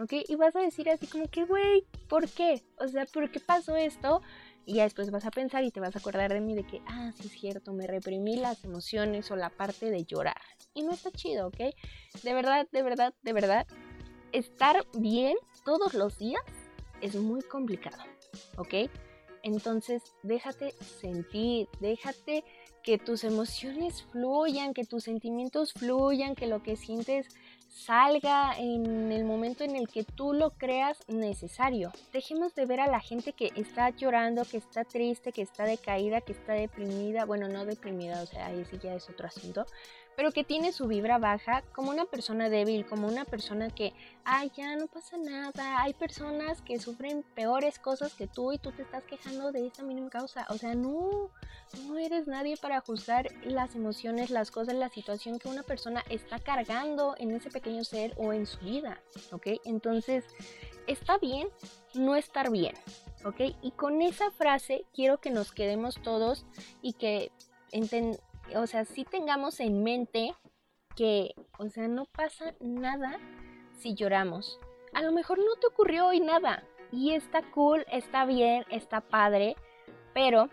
¿ok? 0.00 0.14
Y 0.26 0.34
vas 0.34 0.56
a 0.56 0.60
decir 0.60 0.90
así 0.90 1.06
como 1.06 1.28
que, 1.28 1.44
güey, 1.44 1.86
¿por 2.08 2.28
qué? 2.28 2.64
O 2.80 2.88
sea, 2.88 3.06
¿por 3.06 3.30
qué 3.30 3.38
pasó 3.38 3.76
esto? 3.76 4.22
Y 4.66 4.74
ya 4.74 4.82
después 4.82 5.12
vas 5.12 5.24
a 5.24 5.30
pensar 5.30 5.62
y 5.62 5.70
te 5.70 5.78
vas 5.78 5.94
a 5.94 6.00
acordar 6.00 6.32
de 6.32 6.40
mí 6.40 6.56
de 6.56 6.66
que, 6.66 6.82
ah, 6.88 7.12
sí 7.14 7.28
es 7.28 7.32
cierto, 7.32 7.72
me 7.72 7.86
reprimí 7.86 8.36
las 8.36 8.64
emociones 8.64 9.30
o 9.30 9.36
la 9.36 9.50
parte 9.50 9.88
de 9.88 10.04
llorar. 10.04 10.42
Y 10.74 10.82
no 10.82 10.90
está 10.90 11.12
chido, 11.12 11.46
¿ok? 11.46 11.58
De 12.24 12.34
verdad, 12.34 12.66
de 12.72 12.82
verdad, 12.82 13.14
de 13.22 13.32
verdad, 13.32 13.68
estar 14.32 14.84
bien 14.94 15.36
todos 15.64 15.94
los 15.94 16.18
días 16.18 16.42
es 17.00 17.16
muy 17.16 17.42
complicado, 17.42 18.02
¿ok? 18.56 18.90
Entonces 19.42 20.02
déjate 20.22 20.72
sentir, 21.00 21.68
déjate 21.80 22.44
que 22.82 22.98
tus 22.98 23.24
emociones 23.24 24.02
fluyan, 24.10 24.74
que 24.74 24.84
tus 24.84 25.04
sentimientos 25.04 25.72
fluyan, 25.72 26.34
que 26.34 26.46
lo 26.46 26.62
que 26.62 26.76
sientes 26.76 27.26
salga 27.68 28.58
en 28.58 29.12
el 29.12 29.24
momento 29.24 29.64
en 29.64 29.76
el 29.76 29.88
que 29.88 30.02
tú 30.02 30.32
lo 30.32 30.50
creas 30.50 30.98
necesario. 31.08 31.92
Dejemos 32.12 32.54
de 32.54 32.66
ver 32.66 32.80
a 32.80 32.88
la 32.88 33.00
gente 33.00 33.32
que 33.32 33.52
está 33.54 33.90
llorando, 33.90 34.44
que 34.44 34.56
está 34.56 34.84
triste, 34.84 35.32
que 35.32 35.42
está 35.42 35.64
decaída, 35.64 36.20
que 36.20 36.32
está 36.32 36.54
deprimida. 36.54 37.24
Bueno, 37.24 37.48
no 37.48 37.64
deprimida, 37.64 38.22
o 38.22 38.26
sea, 38.26 38.46
ahí 38.46 38.64
sí 38.64 38.78
ya 38.82 38.94
es 38.94 39.08
otro 39.08 39.26
asunto 39.26 39.66
pero 40.20 40.32
que 40.32 40.44
tiene 40.44 40.70
su 40.70 40.86
vibra 40.86 41.16
baja 41.16 41.62
como 41.74 41.90
una 41.90 42.04
persona 42.04 42.50
débil, 42.50 42.84
como 42.84 43.08
una 43.08 43.24
persona 43.24 43.70
que, 43.70 43.94
ay, 44.22 44.52
ya 44.54 44.76
no 44.76 44.86
pasa 44.86 45.16
nada. 45.16 45.80
Hay 45.80 45.94
personas 45.94 46.60
que 46.60 46.78
sufren 46.78 47.24
peores 47.34 47.78
cosas 47.78 48.12
que 48.12 48.26
tú 48.26 48.52
y 48.52 48.58
tú 48.58 48.70
te 48.70 48.82
estás 48.82 49.02
quejando 49.04 49.50
de 49.50 49.66
esa 49.66 49.82
mínima 49.82 50.10
causa. 50.10 50.44
O 50.50 50.58
sea, 50.58 50.74
no, 50.74 51.30
no 51.86 51.96
eres 51.96 52.26
nadie 52.26 52.58
para 52.58 52.82
juzgar 52.82 53.30
las 53.44 53.74
emociones, 53.74 54.28
las 54.28 54.50
cosas, 54.50 54.74
la 54.74 54.90
situación 54.90 55.38
que 55.38 55.48
una 55.48 55.62
persona 55.62 56.04
está 56.10 56.38
cargando 56.38 57.14
en 57.16 57.30
ese 57.30 57.48
pequeño 57.48 57.82
ser 57.82 58.12
o 58.18 58.34
en 58.34 58.44
su 58.44 58.58
vida, 58.58 59.00
¿ok? 59.32 59.46
Entonces, 59.64 60.26
está 60.86 61.16
bien 61.16 61.48
no 61.94 62.14
estar 62.14 62.50
bien, 62.50 62.74
¿ok? 63.24 63.56
Y 63.62 63.70
con 63.70 64.02
esa 64.02 64.30
frase 64.32 64.84
quiero 64.92 65.18
que 65.18 65.30
nos 65.30 65.50
quedemos 65.50 65.94
todos 66.02 66.44
y 66.82 66.92
que 66.92 67.32
o 68.56 68.66
sea, 68.66 68.84
sí 68.84 69.04
tengamos 69.04 69.60
en 69.60 69.82
mente 69.82 70.34
que, 70.96 71.34
o 71.58 71.68
sea, 71.68 71.88
no 71.88 72.06
pasa 72.06 72.54
nada 72.60 73.18
si 73.78 73.94
lloramos. 73.94 74.58
A 74.92 75.02
lo 75.02 75.12
mejor 75.12 75.38
no 75.38 75.56
te 75.60 75.66
ocurrió 75.68 76.08
hoy 76.08 76.20
nada 76.20 76.64
y 76.92 77.12
está 77.12 77.42
cool, 77.52 77.86
está 77.90 78.24
bien, 78.24 78.64
está 78.70 79.00
padre, 79.00 79.56
pero 80.12 80.48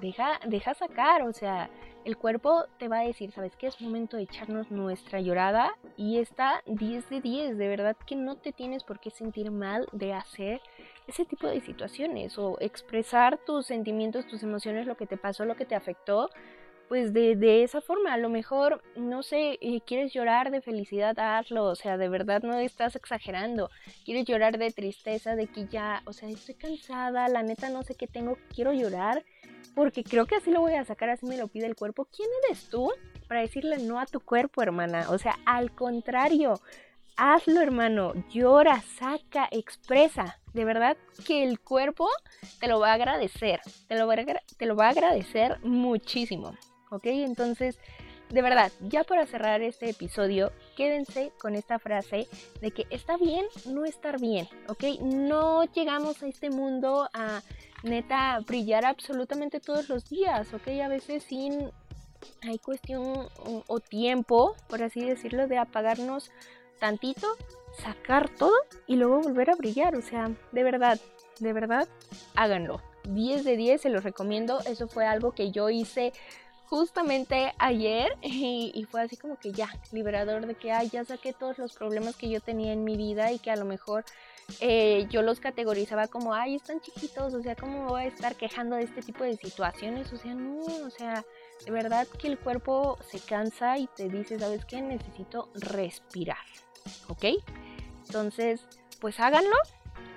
deja, 0.00 0.40
deja 0.46 0.74
sacar, 0.74 1.22
o 1.22 1.32
sea, 1.32 1.70
el 2.04 2.18
cuerpo 2.18 2.64
te 2.78 2.88
va 2.88 3.00
a 3.00 3.06
decir, 3.06 3.32
¿sabes 3.32 3.56
qué? 3.56 3.66
Es 3.66 3.80
momento 3.80 4.16
de 4.16 4.24
echarnos 4.24 4.70
nuestra 4.70 5.20
llorada 5.20 5.76
y 5.96 6.18
está 6.18 6.62
10 6.66 7.08
de 7.08 7.20
10, 7.20 7.58
de 7.58 7.68
verdad 7.68 7.96
que 8.06 8.14
no 8.14 8.36
te 8.36 8.52
tienes 8.52 8.84
por 8.84 9.00
qué 9.00 9.10
sentir 9.10 9.50
mal 9.50 9.86
de 9.92 10.12
hacer 10.12 10.60
ese 11.06 11.24
tipo 11.24 11.46
de 11.46 11.60
situaciones 11.60 12.38
o 12.38 12.58
expresar 12.60 13.38
tus 13.38 13.66
sentimientos, 13.66 14.26
tus 14.26 14.42
emociones, 14.42 14.86
lo 14.86 14.96
que 14.96 15.06
te 15.06 15.16
pasó, 15.16 15.44
lo 15.44 15.56
que 15.56 15.64
te 15.64 15.74
afectó, 15.74 16.28
pues 16.88 17.12
de, 17.12 17.62
esa 17.62 17.80
forma, 17.80 18.12
a 18.12 18.18
lo 18.18 18.28
mejor, 18.28 18.82
no 18.96 19.22
sé, 19.22 19.58
eh, 19.60 19.80
quieres 19.86 20.12
llorar 20.12 20.50
de 20.50 20.60
felicidad, 20.60 21.18
hazlo, 21.18 21.64
o 21.64 21.74
sea, 21.74 21.96
de 21.96 22.08
verdad 22.08 22.42
no 22.42 22.58
estás 22.58 22.94
exagerando, 22.94 23.70
quieres 24.04 24.26
llorar 24.26 24.58
de 24.58 24.70
tristeza, 24.70 25.34
de 25.34 25.46
que 25.46 25.66
ya, 25.66 26.02
o 26.04 26.12
sea, 26.12 26.28
estoy 26.28 26.54
cansada, 26.54 27.28
la 27.28 27.42
neta 27.42 27.70
no 27.70 27.82
sé 27.82 27.94
qué 27.94 28.06
tengo, 28.06 28.38
quiero 28.54 28.72
llorar, 28.72 29.24
porque 29.74 30.04
creo 30.04 30.26
que 30.26 30.36
así 30.36 30.50
lo 30.50 30.60
voy 30.60 30.74
a 30.74 30.84
sacar, 30.84 31.10
así 31.10 31.26
me 31.26 31.36
lo 31.36 31.48
pide 31.48 31.66
el 31.66 31.74
cuerpo. 31.74 32.06
¿Quién 32.06 32.28
eres 32.44 32.68
tú 32.68 32.92
para 33.28 33.40
decirle 33.40 33.78
no 33.78 33.98
a 33.98 34.06
tu 34.06 34.20
cuerpo, 34.20 34.62
hermana? 34.62 35.10
O 35.10 35.18
sea, 35.18 35.36
al 35.46 35.72
contrario, 35.74 36.60
hazlo, 37.16 37.60
hermano, 37.60 38.12
llora, 38.30 38.82
saca, 38.82 39.48
expresa. 39.50 40.38
De 40.52 40.64
verdad 40.64 40.96
que 41.26 41.42
el 41.42 41.58
cuerpo 41.58 42.08
te 42.60 42.68
lo 42.68 42.78
va 42.78 42.90
a 42.90 42.94
agradecer, 42.94 43.60
te 43.88 43.96
lo 43.96 44.06
va 44.06 44.14
a, 44.14 44.24
te 44.56 44.66
lo 44.66 44.76
va 44.76 44.86
a 44.86 44.90
agradecer 44.90 45.58
muchísimo. 45.64 46.54
¿Ok? 46.90 47.06
Entonces, 47.06 47.78
de 48.30 48.42
verdad, 48.42 48.72
ya 48.80 49.04
para 49.04 49.26
cerrar 49.26 49.62
este 49.62 49.90
episodio, 49.90 50.50
quédense 50.76 51.32
con 51.38 51.54
esta 51.54 51.78
frase 51.78 52.26
de 52.60 52.70
que 52.70 52.86
está 52.90 53.16
bien 53.16 53.44
no 53.66 53.84
estar 53.84 54.20
bien, 54.20 54.48
¿ok? 54.68 55.00
No 55.02 55.64
llegamos 55.64 56.22
a 56.22 56.26
este 56.26 56.50
mundo 56.50 57.08
a 57.12 57.42
neta 57.82 58.40
brillar 58.46 58.84
absolutamente 58.84 59.60
todos 59.60 59.88
los 59.88 60.08
días, 60.08 60.52
¿ok? 60.54 60.68
A 60.82 60.88
veces 60.88 61.22
sin 61.24 61.70
hay 62.42 62.58
cuestión 62.58 63.28
o, 63.66 63.80
tiempo, 63.80 64.56
por 64.68 64.82
así 64.82 65.04
decirlo, 65.04 65.46
de 65.46 65.58
apagarnos 65.58 66.30
tantito, 66.80 67.26
sacar 67.82 68.28
todo 68.30 68.54
y 68.86 68.96
luego 68.96 69.20
volver 69.20 69.50
a 69.50 69.56
brillar, 69.56 69.94
o 69.96 70.02
sea, 70.02 70.30
de 70.52 70.62
verdad, 70.62 70.98
de 71.40 71.52
verdad, 71.52 71.88
háganlo. 72.34 72.80
10 73.04 73.44
de 73.44 73.56
10 73.56 73.82
se 73.82 73.90
los 73.90 74.02
recomiendo, 74.02 74.60
eso 74.60 74.88
fue 74.88 75.04
algo 75.04 75.32
que 75.32 75.50
yo 75.50 75.68
hice 75.68 76.12
justamente 76.68 77.52
ayer 77.58 78.16
y, 78.22 78.86
fue 78.90 79.02
así 79.02 79.16
como 79.16 79.38
que 79.38 79.52
ya, 79.52 79.68
liberador 79.92 80.46
de 80.46 80.54
que, 80.54 80.72
ay, 80.72 80.88
ya 80.88 81.04
saqué 81.04 81.32
todos 81.32 81.58
los 81.58 81.74
problemas 81.74 82.16
que 82.16 82.28
yo 82.28 82.40
tenía 82.40 82.72
en 82.72 82.84
mi 82.84 82.96
vida 82.96 83.32
y 83.32 83.38
que 83.38 83.50
a 83.50 83.56
lo 83.56 83.64
mejor 83.64 84.04
eh, 84.60 85.06
yo 85.10 85.22
los 85.22 85.40
categorizaba 85.40 86.06
como, 86.08 86.34
ay, 86.34 86.56
están 86.56 86.80
chiquitos, 86.80 87.34
o 87.34 87.42
sea, 87.42 87.56
¿cómo 87.56 87.88
voy 87.88 88.02
a 88.02 88.06
estar 88.06 88.36
quejando 88.36 88.76
de 88.76 88.84
este 88.84 89.02
tipo 89.02 89.24
de 89.24 89.36
situaciones? 89.36 90.12
O 90.12 90.16
sea, 90.16 90.34
no, 90.34 90.60
o 90.60 90.90
sea, 90.90 91.24
de 91.64 91.70
verdad 91.70 92.06
que 92.06 92.28
el 92.28 92.38
cuerpo 92.38 92.98
se 93.10 93.20
cansa 93.20 93.78
y 93.78 93.86
te 93.86 94.08
dice, 94.08 94.38
¿sabes 94.38 94.64
qué? 94.64 94.82
Necesito 94.82 95.50
respirar, 95.54 96.44
¿ok? 97.08 97.24
Entonces, 98.06 98.60
pues 99.00 99.18
háganlo. 99.20 99.56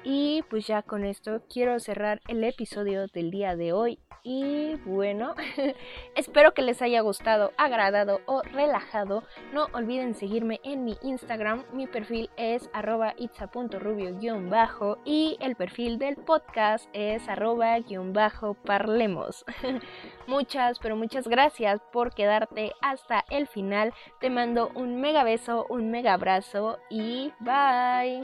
Y 0.10 0.41
pues 0.50 0.65
ya 0.65 0.84
con 0.84 1.04
esto 1.04 1.41
quiero 1.52 1.82
cerrar 1.82 2.22
el 2.30 2.41
episodio 2.46 3.08
del 3.08 3.30
día 3.30 3.58
de 3.58 3.74
hoy 3.74 4.00
y 4.24 4.76
bueno, 4.86 5.36
espero 6.15 6.54
que 6.54 6.62
les 6.62 6.82
haya 6.82 7.02
gustado, 7.02 7.52
agradado 7.58 8.22
o 8.26 8.41
relajado. 8.41 9.26
No 9.52 9.65
olviden 9.74 10.15
seguirme 10.15 10.62
en 10.63 10.86
mi 10.86 10.96
Instagram. 11.02 11.65
Mi 11.74 11.88
perfil 11.88 12.30
es 12.38 12.70
arroba 12.72 13.15
itza.rubio-bajo 13.17 15.00
y 15.04 15.36
el 15.41 15.58
perfil 15.58 16.00
del 16.00 16.15
podcast 16.15 16.88
es 16.93 17.28
arroba-parlemos. 17.28 19.43
muchas, 20.28 20.80
pero 20.80 20.96
muchas 20.96 21.28
gracias 21.28 21.82
por 21.91 22.13
quedarte 22.13 22.72
hasta 22.82 23.26
el 23.30 23.48
final. 23.48 23.93
Te 24.22 24.30
mando 24.30 24.72
un 24.74 25.02
mega 25.02 25.26
beso, 25.26 25.65
un 25.70 25.91
mega 25.91 26.13
abrazo 26.13 26.80
y 26.89 27.34
bye. 27.41 28.22